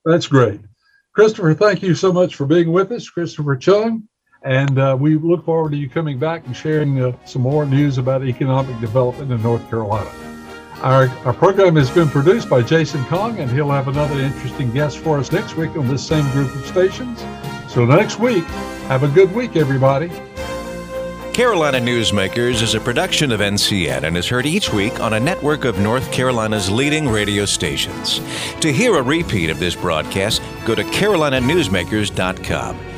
[0.04, 0.60] That's great.
[1.14, 3.08] Christopher, thank you so much for being with us.
[3.08, 4.06] Christopher Chung,
[4.43, 7.99] and uh, we look forward to you coming back and sharing uh, some more news
[7.99, 10.11] about economic development in North Carolina.
[10.82, 14.99] Our, our program has been produced by Jason Kong, and he'll have another interesting guest
[14.99, 17.24] for us next week on this same group of stations.
[17.68, 18.45] So, next week,
[18.86, 20.09] have a good week, everybody.
[21.32, 25.64] Carolina Newsmakers is a production of NCN and is heard each week on a network
[25.64, 28.20] of North Carolina's leading radio stations.
[28.61, 32.97] To hear a repeat of this broadcast, go to carolinanewsmakers.com.